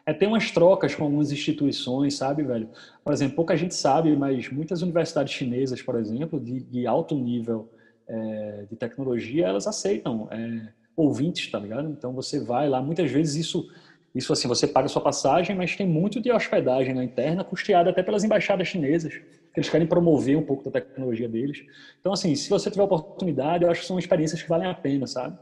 [0.05, 2.69] é ter umas trocas com algumas instituições, sabe, velho?
[3.03, 7.69] Por exemplo, pouca gente sabe, mas muitas universidades chinesas, por exemplo, de, de alto nível
[8.09, 11.91] é, de tecnologia, elas aceitam é, ouvintes, tá ligado?
[11.91, 13.69] Então você vai lá, muitas vezes isso,
[14.15, 18.03] isso assim, você paga sua passagem, mas tem muito de hospedagem na interna, custeada até
[18.03, 21.63] pelas embaixadas chinesas, que eles querem promover um pouco da tecnologia deles.
[22.01, 25.07] Então, assim, se você tiver oportunidade, eu acho que são experiências que valem a pena,
[25.07, 25.39] sabe?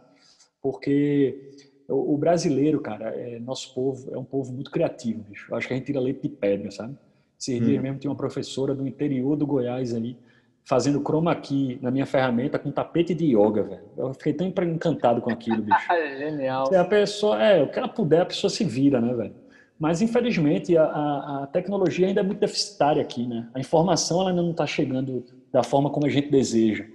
[0.60, 1.52] Porque
[1.88, 5.46] o, brasileiro, cara, é, nosso povo é um povo muito criativo, bicho.
[5.50, 6.96] Eu acho que a gente tira leite de pedra, sabe?
[7.38, 7.64] Esses hum.
[7.64, 10.16] dias mesmo tinha uma professora do interior do Goiás ali,
[10.64, 13.82] fazendo chroma key na minha ferramenta com tapete de yoga, velho.
[13.96, 15.78] Eu fiquei tão encantado com aquilo, bicho.
[16.18, 16.66] Genial.
[16.66, 19.34] Se a pessoa, é, o que ela puder, a pessoa se vira, né, velho?
[19.78, 23.48] Mas, infelizmente, a, a, tecnologia ainda é muito deficitária aqui, né?
[23.52, 26.86] A informação ela ainda não está chegando da forma como a gente deseja.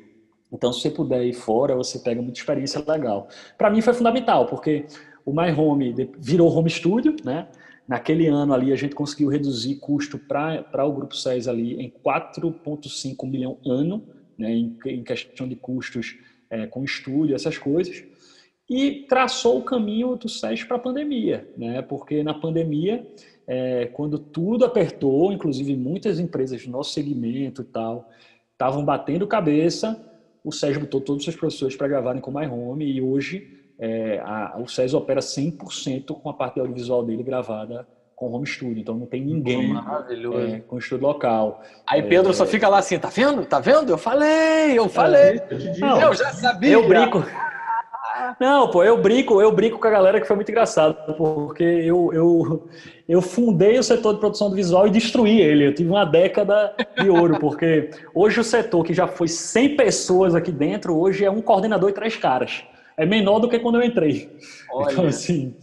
[0.51, 3.27] Então, se você puder ir fora, você pega muita experiência legal.
[3.57, 4.85] Para mim foi fundamental, porque
[5.25, 7.47] o My Home virou Home Studio, né?
[7.89, 13.27] Naquele ano ali a gente conseguiu reduzir custo para o Grupo 6 ali em 4,5
[13.27, 14.03] milhão ano,
[14.37, 14.51] né?
[14.51, 16.15] Em, em, questão de custos
[16.51, 18.03] é, com estúdio, essas coisas.
[18.69, 21.81] E traçou o caminho do SES para a pandemia, né?
[21.81, 23.07] Porque na pandemia,
[23.47, 28.07] é, quando tudo apertou, inclusive muitas empresas do nosso segmento e tal,
[28.51, 29.99] estavam batendo cabeça,
[30.43, 34.19] o Sérgio botou todos os seus professores para gravarem com My Home e hoje é,
[34.19, 37.87] a, o Sérgio opera 100% com a parte audiovisual dele gravada
[38.19, 41.61] com home studio, então não tem ninguém é, com estúdio local.
[41.87, 43.45] Aí Pedro é, só fica lá assim, tá vendo?
[43.45, 43.89] Tá vendo?
[43.89, 45.41] Eu falei, eu falei.
[45.49, 46.73] eu, não, eu já sabia.
[46.73, 47.23] Eu brinco.
[48.37, 52.11] Não, pô, eu brinco, eu brinco com a galera que foi muito engraçado, porque eu,
[52.13, 52.67] eu,
[53.07, 55.67] eu fundei o setor de produção visual e destruí ele.
[55.67, 60.35] Eu tive uma década de ouro, porque hoje o setor que já foi 100 pessoas
[60.35, 62.63] aqui dentro, hoje é um coordenador e três caras.
[62.99, 64.29] É menor do que quando eu entrei.
[64.69, 64.91] Olha.
[64.91, 65.55] Então, assim,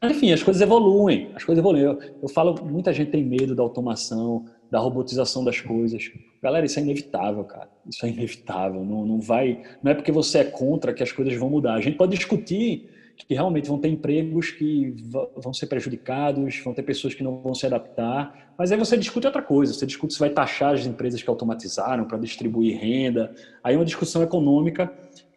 [0.00, 1.82] enfim, as coisas evoluem, as coisas evoluem.
[1.82, 6.12] Eu, eu falo, muita gente tem medo da automação, da robotização das coisas.
[6.40, 7.68] Galera, isso é inevitável, cara.
[7.84, 8.84] Isso é inevitável.
[8.84, 9.60] Não, não vai.
[9.82, 11.74] Não é porque você é contra que as coisas vão mudar.
[11.74, 14.94] A gente pode discutir que realmente vão ter empregos que
[15.36, 19.26] vão ser prejudicados, vão ter pessoas que não vão se adaptar, mas aí você discute
[19.26, 23.32] outra coisa, você discute se vai taxar as empresas que automatizaram para distribuir renda,
[23.62, 24.92] aí é uma discussão econômica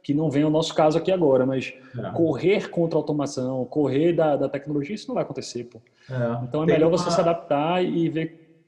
[0.07, 2.11] que não vem ao nosso caso aqui agora, mas é.
[2.11, 5.81] correr contra a automação, correr da, da tecnologia, isso não vai acontecer, pô.
[6.09, 6.45] É.
[6.45, 6.97] Então é Tem melhor uma...
[6.97, 8.63] você se adaptar e ver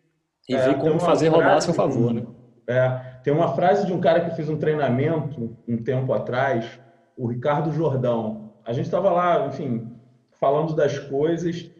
[0.50, 2.26] e é, ver como fazer rodar a seu favor, né?
[2.68, 2.90] É,
[3.24, 6.78] tem uma frase de um cara que fez um treinamento um tempo atrás,
[7.16, 8.52] o Ricardo Jordão.
[8.66, 9.96] A gente estava lá, enfim,
[10.42, 11.72] falando das coisas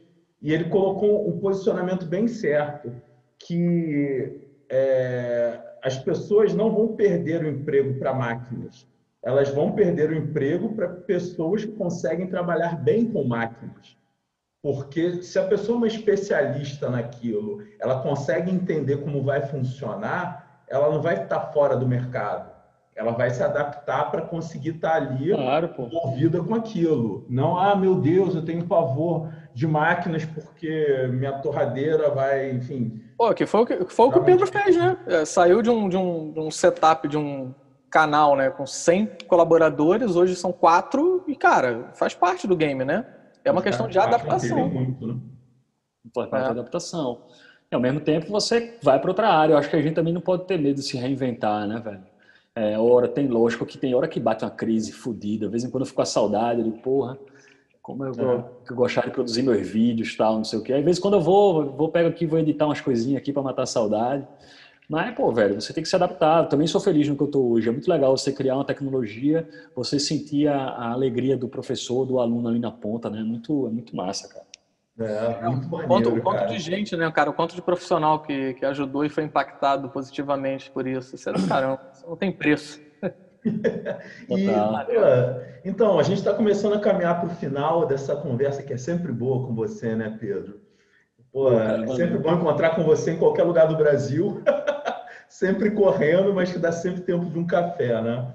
[0.42, 2.94] e ele colocou um posicionamento bem certo
[3.38, 4.40] que
[4.70, 8.88] é, as pessoas não vão perder o emprego para máquinas,
[9.24, 13.98] elas vão perder o emprego para pessoas que conseguem trabalhar bem com máquinas.
[14.62, 20.92] Porque se a pessoa é uma especialista naquilo, ela consegue entender como vai funcionar, ela
[20.92, 22.50] não vai estar fora do mercado.
[22.96, 27.26] Ela vai se adaptar para conseguir estar ali claro, envolvida com aquilo.
[27.30, 33.02] Não, ah, meu Deus, eu tenho pavor de máquinas porque minha torradeira vai, enfim.
[33.18, 34.98] Pô, que foi o que, foi o, que o Pedro fez, né?
[35.08, 37.54] É, saiu de um, de, um, de um setup de um
[37.90, 43.06] canal né, com 100 colaboradores, hoje são quatro, e, cara, faz parte do game, né?
[43.44, 44.70] É uma questão de adaptação.
[44.70, 45.20] Muito, né?
[46.06, 46.50] Importante é.
[46.50, 47.24] adaptação.
[47.72, 49.54] E ao mesmo tempo você vai para outra área.
[49.54, 52.04] Eu acho que a gente também não pode ter medo de se reinventar, né, velho?
[52.56, 55.46] É, hora tem lógico que tem hora que bate uma crise fodida.
[55.46, 57.18] De vez em quando eu fico com a saudade de porra,
[57.82, 58.46] como eu, é.
[58.70, 60.74] eu gostava de produzir meus vídeos tal, não sei o quê.
[60.74, 63.64] Às vezes quando eu vou, vou pego aqui, vou editar umas coisinhas aqui para matar
[63.64, 64.28] a saudade.
[64.90, 66.44] Mas, pô, velho, você tem que se adaptar.
[66.44, 67.70] Eu também sou feliz no que eu estou hoje.
[67.70, 72.20] É muito legal você criar uma tecnologia, você sentir a, a, alegria do professor, do
[72.20, 73.20] aluno ali na ponta, né?
[73.20, 74.46] É muito, é muito massa, cara.
[75.00, 77.30] É, muito é, maneiro, o quanto, de gente, né, cara?
[77.30, 81.16] O quanto de profissional que, que ajudou e foi impactado positivamente por isso.
[81.16, 81.80] Isso é do caramba.
[81.94, 82.82] Isso não tem preço.
[84.28, 84.48] e,
[85.64, 89.12] então, a gente está começando a caminhar para o final dessa conversa que é sempre
[89.12, 90.62] boa com você, né, Pedro?
[91.32, 94.42] Pô, é sempre bom encontrar com você em qualquer lugar do Brasil.
[95.30, 98.34] sempre correndo, mas que dá sempre tempo de um café, né?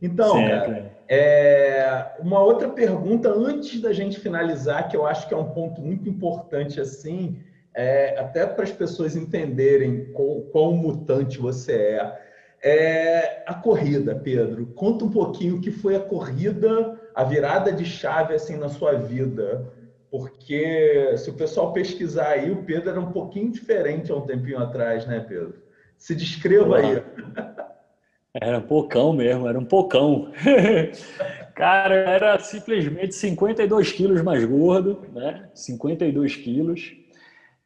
[0.00, 5.36] Então, cara, é, uma outra pergunta antes da gente finalizar, que eu acho que é
[5.36, 7.38] um ponto muito importante, assim,
[7.74, 12.18] é, até para as pessoas entenderem quão, quão mutante você é.
[12.62, 13.44] é.
[13.46, 14.66] A corrida, Pedro.
[14.74, 18.92] Conta um pouquinho o que foi a corrida, a virada de chave assim na sua
[18.94, 19.72] vida.
[20.10, 24.58] Porque se o pessoal pesquisar aí, o Pedro era um pouquinho diferente há um tempinho
[24.58, 25.65] atrás, né, Pedro?
[25.98, 27.02] Se descreva aí.
[28.34, 30.30] Era um pocão mesmo, era um pocão.
[31.54, 35.48] Cara, era simplesmente 52 quilos mais gordo, né?
[35.54, 36.92] 52 quilos.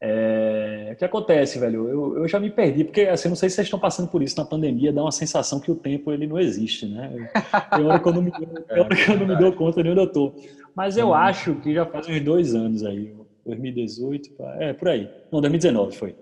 [0.01, 0.91] É...
[0.93, 1.89] O que acontece, velho?
[1.89, 4.39] Eu, eu já me perdi, porque assim, não sei se vocês estão passando por isso
[4.39, 7.31] na pandemia, dá uma sensação que o tempo ele não existe, né?
[7.75, 8.31] Tem hora que eu não me,
[8.71, 10.33] hora que eu não me dou conta de onde eu tô.
[10.75, 13.13] Mas eu acho que já faz uns dois anos aí,
[13.45, 15.11] 2018, é, por aí.
[15.33, 16.15] Não, 2019 foi.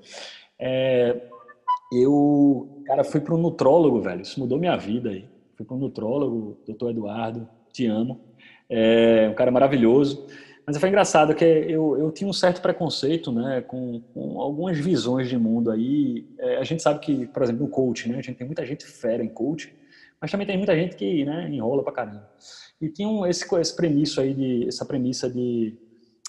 [0.59, 1.15] É,
[1.93, 4.23] eu, cara, fui para um nutrólogo, velho.
[4.23, 5.29] Isso mudou minha vida aí.
[5.57, 8.21] Fui para um nutrólogo, doutor Eduardo, te amo.
[8.69, 10.27] É um cara maravilhoso.
[10.67, 15.27] Mas foi engraçado que eu, eu tinha um certo preconceito, né, com, com algumas visões
[15.27, 16.27] de mundo aí.
[16.39, 18.85] É, a gente sabe que, por exemplo, no coach, né, a gente tem muita gente
[18.85, 19.75] fera em coach,
[20.21, 22.29] mas também tem muita gente que, né, enrola pra caramba.
[22.79, 25.75] E tinha um, esse, esse premisso aí de, essa premissa de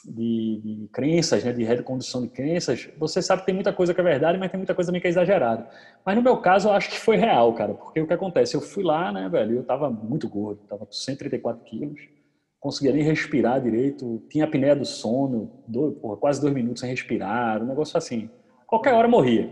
[0.05, 4.01] de, de crenças, né, de recondução de crenças, você sabe que tem muita coisa que
[4.01, 5.67] é verdade, mas tem muita coisa também que é exagerada.
[6.05, 8.55] Mas no meu caso, eu acho que foi real, cara, porque o que acontece?
[8.55, 11.99] Eu fui lá, né, velho, eu tava muito gordo, tava com 134 quilos,
[12.59, 17.63] conseguia nem respirar direito, tinha apneia do sono, dois, porra, quase dois minutos sem respirar,
[17.63, 18.29] um negócio assim.
[18.67, 19.51] Qualquer hora morria.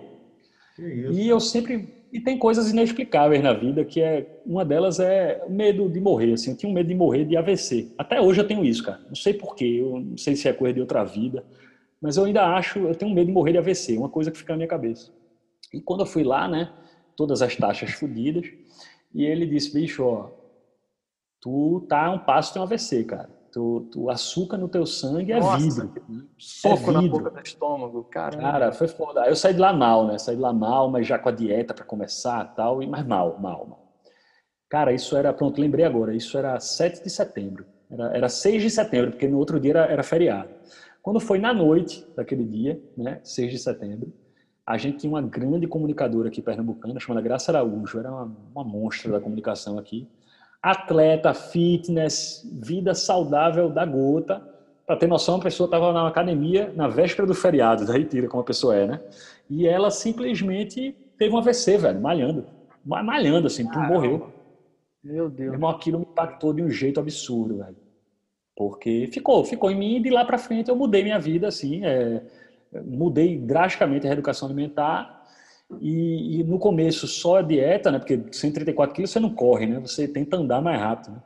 [1.12, 5.52] E eu sempre e tem coisas inexplicáveis na vida, que é uma delas é o
[5.52, 6.34] medo de morrer.
[6.34, 7.92] Assim, eu tinha um medo de morrer de AVC.
[7.98, 9.02] Até hoje eu tenho isso, cara.
[9.08, 11.46] Não sei porquê, eu não sei se é coisa de outra vida,
[12.02, 14.54] mas eu ainda acho, eu tenho medo de morrer de AVC, uma coisa que fica
[14.54, 15.12] na minha cabeça.
[15.74, 16.72] E quando eu fui lá, né,
[17.16, 18.46] todas as taxas fodidas,
[19.14, 20.30] e ele disse, bicho, ó,
[21.42, 23.37] tu tá um passo de um AVC, cara.
[23.52, 26.28] Tu, tu, açúcar no teu sangue é Nossa, vidro.
[26.38, 28.38] Soco é na boca do estômago, cara.
[28.38, 29.24] Cara, foi foda.
[29.24, 30.18] Aí eu saí de lá mal, né?
[30.18, 33.40] Saí de lá mal, mas já com a dieta para começar tal, e mas mal,
[33.40, 33.94] mal, mal.
[34.70, 37.66] Cara, isso era, pronto, lembrei agora, isso era 7 de setembro.
[37.90, 40.50] Era, era 6 de setembro, porque no outro dia era, era feriado.
[41.02, 44.14] Quando foi na noite daquele dia, né, 6 de setembro,
[44.66, 49.14] a gente tinha uma grande comunicadora aqui pernambucana, chamada Graça Araújo, era uma, uma monstra
[49.14, 50.08] da comunicação aqui
[50.62, 54.42] atleta, fitness, vida saudável da gota.
[54.86, 58.42] Para ter noção, a pessoa estava na academia na véspera do feriado, daí tira como
[58.42, 59.02] a pessoa é, né?
[59.50, 62.46] E ela simplesmente teve um AVC, velho, malhando.
[62.86, 63.94] Malhando, assim, Caramba.
[63.94, 64.32] morreu.
[65.04, 65.54] Meu Deus.
[65.54, 67.76] Irmão, aquilo me impactou de um jeito absurdo, velho.
[68.56, 71.86] Porque ficou, ficou em mim e de lá para frente eu mudei minha vida, assim,
[71.86, 72.24] é,
[72.86, 75.17] mudei drasticamente a reeducação alimentar
[75.82, 78.00] e, e, no começo só a dieta, né?
[78.00, 79.80] Porque 134 quilos você não corre, né?
[79.80, 81.12] Você tenta andar mais rápido.
[81.12, 81.22] Né?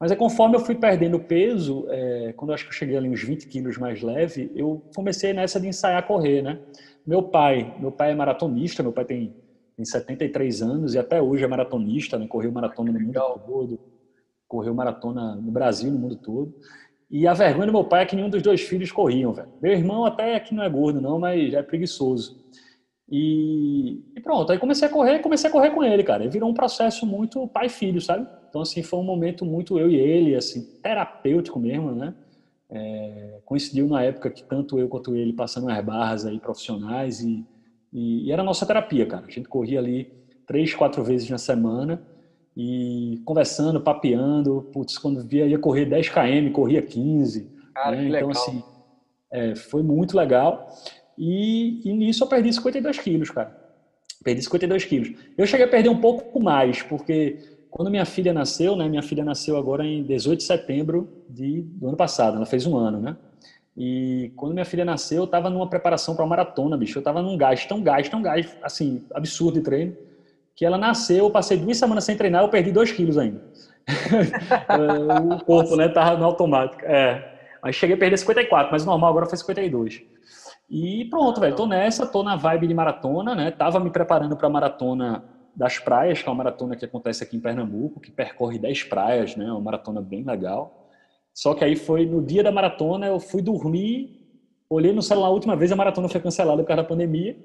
[0.00, 3.08] Mas é conforme eu fui perdendo peso, é, quando eu acho que eu cheguei ali
[3.08, 6.58] uns 20 quilos mais leve, eu comecei nessa de ensaiar correr, né?
[7.06, 9.36] Meu pai, meu pai é maratonista, meu pai tem,
[9.76, 12.26] tem 73 anos e até hoje é maratonista, né?
[12.26, 13.80] Correu maratona no mundo todo,
[14.48, 16.54] correu maratona no Brasil, no mundo todo.
[17.10, 19.50] E a vergonha do meu pai é que nenhum dos dois filhos corriam, velho.
[19.60, 22.41] Meu irmão até que não é gordo não, mas é preguiçoso.
[23.14, 26.24] E, e, pronto, aí comecei a correr, comecei a correr com ele, cara.
[26.24, 28.26] E virou um processo muito pai-filho, sabe?
[28.48, 32.14] Então, assim, foi um momento muito eu e ele, assim, terapêutico mesmo, né?
[32.70, 37.44] É, coincidiu na época que tanto eu quanto ele passando as barras aí profissionais e,
[37.92, 39.26] e, e, era a nossa terapia, cara.
[39.26, 40.10] A gente corria ali
[40.46, 42.02] três, quatro vezes na semana
[42.56, 44.70] e conversando, papeando.
[44.72, 47.46] Putz, quando via ia correr 10 km, corria 15.
[47.74, 48.08] Cara, né?
[48.08, 48.30] Então, legal.
[48.30, 48.62] assim,
[49.30, 50.70] é, foi muito legal.
[51.24, 53.56] E, e nisso eu perdi 52 quilos, cara.
[54.24, 55.12] Perdi 52 quilos.
[55.38, 57.38] Eu cheguei a perder um pouco mais, porque
[57.70, 58.88] quando minha filha nasceu, né?
[58.88, 62.76] Minha filha nasceu agora em 18 de setembro de, do ano passado, ela fez um
[62.76, 63.16] ano, né?
[63.76, 66.98] E quando minha filha nasceu, eu estava numa preparação para maratona, bicho.
[66.98, 69.96] Eu estava num gás, tão gás, tão gás, assim, absurdo de treino,
[70.56, 73.40] que ela nasceu, eu passei duas semanas sem treinar, eu perdi 2 quilos ainda.
[75.38, 76.84] o corpo, né, tava no automático.
[76.84, 77.28] É.
[77.62, 80.02] Mas cheguei a perder 54, mas o normal agora foi 52.
[80.72, 83.50] E pronto, velho, tô nessa, tô na vibe de maratona, né?
[83.50, 85.22] Tava me preparando para a maratona
[85.54, 89.36] das praias, que é uma maratona que acontece aqui em Pernambuco, que percorre 10 praias,
[89.36, 89.52] né?
[89.52, 90.88] Uma maratona bem legal.
[91.34, 94.18] Só que aí foi no dia da maratona, eu fui dormir,
[94.70, 97.36] olhei no celular a última vez, a maratona foi cancelada por causa da pandemia,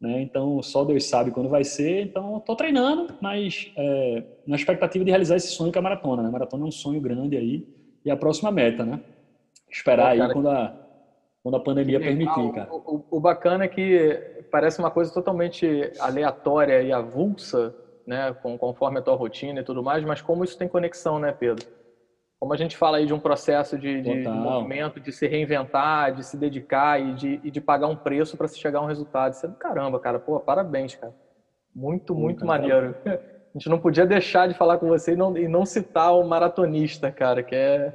[0.00, 0.20] né?
[0.22, 2.02] Então só Deus sabe quando vai ser.
[2.02, 6.22] Então tô treinando, mas é, na expectativa de realizar esse sonho que é a maratona,
[6.24, 6.28] né?
[6.28, 7.68] A maratona é um sonho grande aí
[8.04, 8.98] e a próxima meta, né?
[9.70, 10.83] Esperar aí quando a
[11.44, 12.72] quando a pandemia permitir, cara.
[12.72, 14.18] O, o, bacana é que
[14.50, 17.74] parece uma coisa totalmente aleatória e avulsa,
[18.06, 21.66] né, conforme a tua rotina e tudo mais, mas como isso tem conexão, né, Pedro?
[22.40, 26.24] Como a gente fala aí de um processo de, de movimento, de se reinventar, de
[26.24, 29.34] se dedicar e de, e de pagar um preço para se chegar a um resultado.
[29.34, 30.18] Isso é do caramba, cara.
[30.18, 31.14] Pô, parabéns, cara.
[31.74, 32.94] Muito, muito maneiro.
[33.04, 36.24] A gente não podia deixar de falar com você e não, e não citar o
[36.24, 37.94] maratonista, cara, que é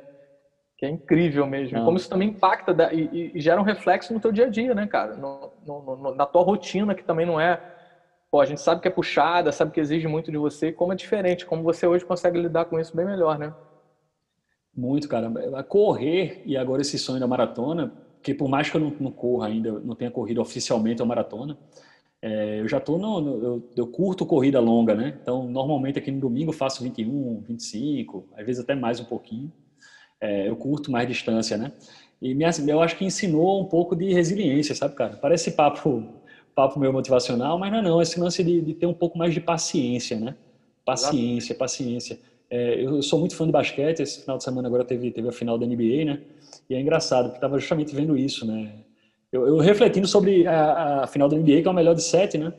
[0.80, 1.78] que é incrível mesmo.
[1.78, 1.84] Não.
[1.84, 4.74] Como isso também impacta da, e, e, gera um reflexo no teu dia a dia,
[4.74, 5.18] né, cara?
[5.18, 7.62] No, no, no, na tua rotina, que também não é.
[8.32, 10.96] Pô, a gente sabe que é puxada, sabe que exige muito de você, como é
[10.96, 13.54] diferente, como você hoje consegue lidar com isso bem melhor, né?
[14.74, 15.30] Muito, cara.
[15.64, 17.92] Correr, e agora esse sonho da maratona,
[18.24, 21.58] que por mais que eu não, não corra ainda, não tenha corrido oficialmente a maratona,
[22.22, 25.18] é, eu já tô no, no eu, eu, curto corrida longa, né?
[25.22, 29.52] Então, normalmente aqui no domingo eu faço 21, 25, às vezes até mais um pouquinho.
[30.22, 31.72] É, eu curto mais distância, né?
[32.22, 35.18] E me, eu acho que ensinou um pouco de resiliência, sabe, cara?
[35.18, 36.04] Parece papo,
[36.54, 38.02] papo meio motivacional, mas não é não.
[38.02, 40.36] Esse lance de, de ter um pouco mais de paciência, né?
[40.84, 42.20] Paciência, paciência.
[42.50, 45.32] é, eu sou muito fã de basquete, esse final de semana agora teve, teve a
[45.32, 46.20] final da NBA, né?
[46.70, 48.74] E é engraçado, porque estava justamente vendo isso, né?
[49.32, 52.38] Eu, eu refletindo sobre a, a, final da NBA, que é o melhor de sete,
[52.38, 52.52] né?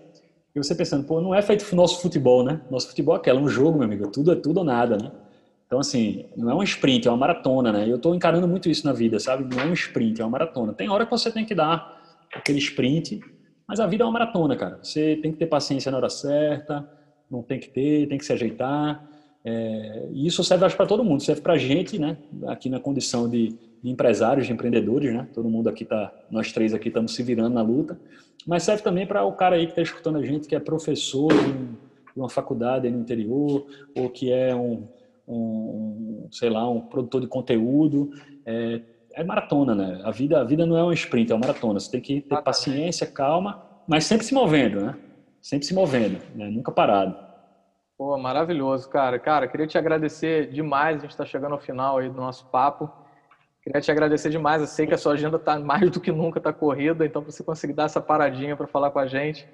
[0.54, 2.60] E você pensando, pô, não é feito o nosso futebol, né?
[2.70, 5.10] Nosso futebol é aquela, um jogo, meu amigo, tudo é tudo ou nada, né?
[5.70, 7.88] Então, assim, não é um sprint, é uma maratona, né?
[7.88, 9.54] Eu estou encarando muito isso na vida, sabe?
[9.54, 10.72] Não é um sprint, é uma maratona.
[10.72, 12.02] Tem hora que você tem que dar
[12.34, 13.20] aquele sprint,
[13.68, 14.80] mas a vida é uma maratona, cara.
[14.82, 16.90] Você tem que ter paciência na hora certa,
[17.30, 19.08] não tem que ter, tem que se ajeitar.
[19.44, 21.22] É, e isso serve, acho, para todo mundo.
[21.22, 22.16] Serve para a gente, né?
[22.48, 23.50] Aqui na condição de,
[23.80, 25.28] de, empresários, de empreendedores, né?
[25.32, 27.96] Todo mundo aqui tá, nós três aqui estamos se virando na luta.
[28.44, 31.32] Mas serve também para o cara aí que está escutando a gente, que é professor
[31.32, 33.64] de uma faculdade no interior,
[33.94, 34.82] ou que é um,
[35.30, 38.10] um sei lá, um produtor de conteúdo.
[38.46, 38.80] É,
[39.14, 40.00] é, maratona, né?
[40.04, 41.80] A vida, a vida não é um sprint, é uma maratona.
[41.80, 44.96] Você tem que ter paciência, calma, mas sempre se movendo, né?
[45.42, 46.48] Sempre se movendo, né?
[46.48, 47.16] Nunca parado.
[47.96, 49.18] Pô, maravilhoso, cara.
[49.18, 50.98] Cara, queria te agradecer demais.
[50.98, 52.90] A gente está chegando ao final aí do nosso papo.
[53.62, 54.62] Queria te agradecer demais.
[54.62, 57.30] Eu sei que a sua agenda está mais do que nunca está corrida, então para
[57.30, 59.46] você conseguir dar essa paradinha para falar com a gente.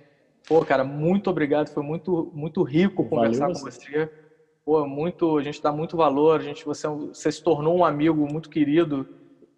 [0.46, 1.68] Pô, cara, muito obrigado.
[1.70, 4.08] Foi muito, muito rico conversar Valeu, com você.
[4.66, 6.40] Pô, muito, a gente dá muito valor.
[6.40, 9.08] A gente, você, você se tornou um amigo muito querido.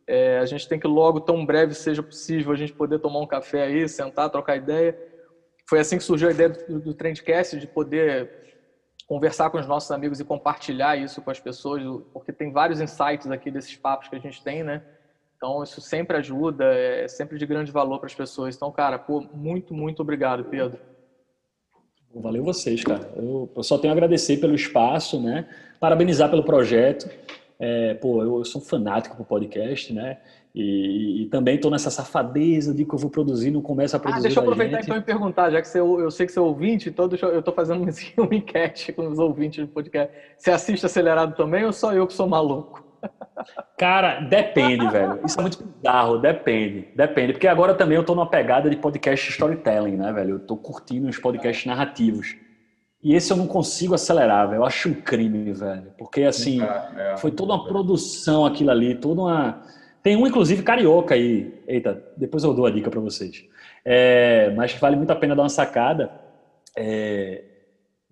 [0.06, 3.26] É, a gente tem que logo, tão breve seja possível, a gente poder tomar um
[3.26, 4.94] café aí, sentar, trocar ideia.
[5.68, 8.30] Foi assim que surgiu a ideia do, do Trendcast, de poder
[9.06, 11.82] conversar com os nossos amigos e compartilhar isso com as pessoas,
[12.12, 14.82] porque tem vários insights aqui desses papos que a gente tem, né?
[15.36, 18.56] Então, isso sempre ajuda, é sempre de grande valor para as pessoas.
[18.56, 20.78] Então, cara, pô, muito, muito obrigado, Pedro.
[22.14, 23.11] Valeu vocês, cara.
[23.16, 25.46] Eu, eu só tenho a agradecer pelo espaço, né?
[25.78, 27.09] Parabenizar pelo projeto.
[27.61, 30.18] É, pô, eu, eu sou um fanático pro podcast, né?
[30.54, 34.20] E, e, também estou nessa safadeza de que eu vou produzir, não começo a produzir.
[34.20, 36.42] Ah, deixa eu aproveitar então e perguntar, já que você, eu sei que você é
[36.42, 37.84] ouvinte, então deixa, eu estou fazendo
[38.18, 40.12] uma enquete com os ouvintes do podcast.
[40.36, 42.88] Você assiste acelerado também ou só eu que sou maluco?
[43.76, 45.20] Cara, depende, velho.
[45.24, 46.89] Isso é muito bizarro, depende.
[46.95, 47.32] Depende.
[47.32, 50.30] Porque agora também eu estou numa pegada de podcast storytelling, né, velho?
[50.30, 52.36] Eu estou curtindo os podcasts narrativos.
[53.03, 54.61] E esse eu não consigo acelerar, velho.
[54.61, 55.93] Eu acho um crime, velho.
[55.97, 59.62] Porque, assim, é, é, foi toda uma produção aquilo ali, toda uma
[60.03, 61.53] tem um, inclusive, carioca aí.
[61.66, 63.45] Eita, depois eu dou a dica para vocês.
[63.84, 66.11] É, mas vale muito a pena dar uma sacada.
[66.76, 67.43] É,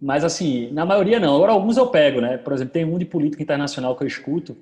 [0.00, 1.36] mas, assim, na maioria não.
[1.36, 2.36] Agora, alguns eu pego, né?
[2.36, 4.56] Por exemplo, tem um de política internacional que eu escuto,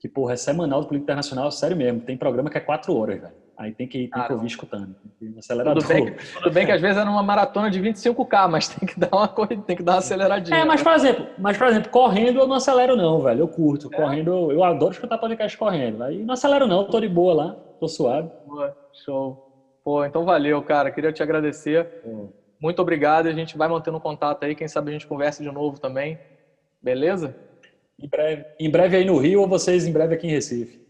[0.00, 2.00] que, porra, é semanal de política internacional, sério mesmo.
[2.00, 3.34] Tem programa que é quatro horas, velho.
[3.58, 4.96] Aí tem que, tem que ouvir escutando.
[5.18, 8.88] Tudo bem, que, tudo bem que às vezes é numa maratona de 25K, mas tem
[8.88, 10.60] que dar uma corrida, tem que dar uma aceleradinha.
[10.60, 13.40] É, mas por exemplo, mas, por exemplo, correndo eu não acelero não, velho.
[13.40, 13.90] Eu curto.
[13.92, 13.96] É.
[13.96, 16.02] Correndo, eu adoro escutar podcast correndo.
[16.02, 18.30] Aí não acelero não, tô de boa lá, tô suave.
[18.46, 18.74] Boa,
[19.04, 19.50] show.
[19.84, 20.90] Pô, então valeu, cara.
[20.90, 21.86] Queria te agradecer.
[22.58, 23.26] Muito obrigado.
[23.26, 24.54] A gente vai mantendo contato aí.
[24.54, 26.18] Quem sabe a gente conversa de novo também.
[26.82, 27.36] Beleza?
[28.02, 30.80] Em breve, em breve aí no Rio ou vocês em breve aqui em Recife.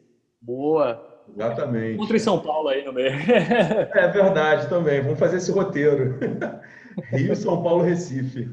[0.41, 1.07] Boa.
[1.35, 1.99] Exatamente.
[1.99, 3.13] Contra em São Paulo aí no meio.
[3.95, 5.01] É verdade também.
[5.03, 6.19] Vamos fazer esse roteiro.
[7.11, 8.49] Rio, São Paulo, Recife.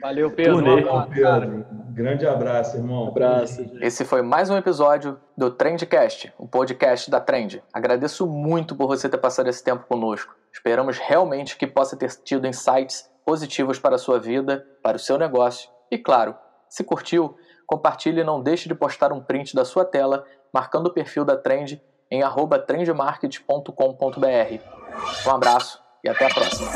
[0.00, 0.56] Valeu, Pedro.
[0.56, 1.66] Um abraço, Pedro.
[1.90, 3.04] Grande abraço, irmão.
[3.04, 3.64] Um abraço.
[3.80, 7.62] Esse foi mais um episódio do Trendcast, o podcast da Trend.
[7.72, 10.34] Agradeço muito por você ter passado esse tempo conosco.
[10.52, 15.16] Esperamos realmente que possa ter tido insights positivos para a sua vida, para o seu
[15.16, 15.70] negócio.
[15.90, 16.34] E claro,
[16.72, 20.90] se curtiu, compartilhe e não deixe de postar um print da sua tela marcando o
[20.90, 21.78] perfil da Trend
[22.10, 22.22] em
[22.66, 25.26] trendmarket.com.br.
[25.26, 26.70] Um abraço e até a próxima.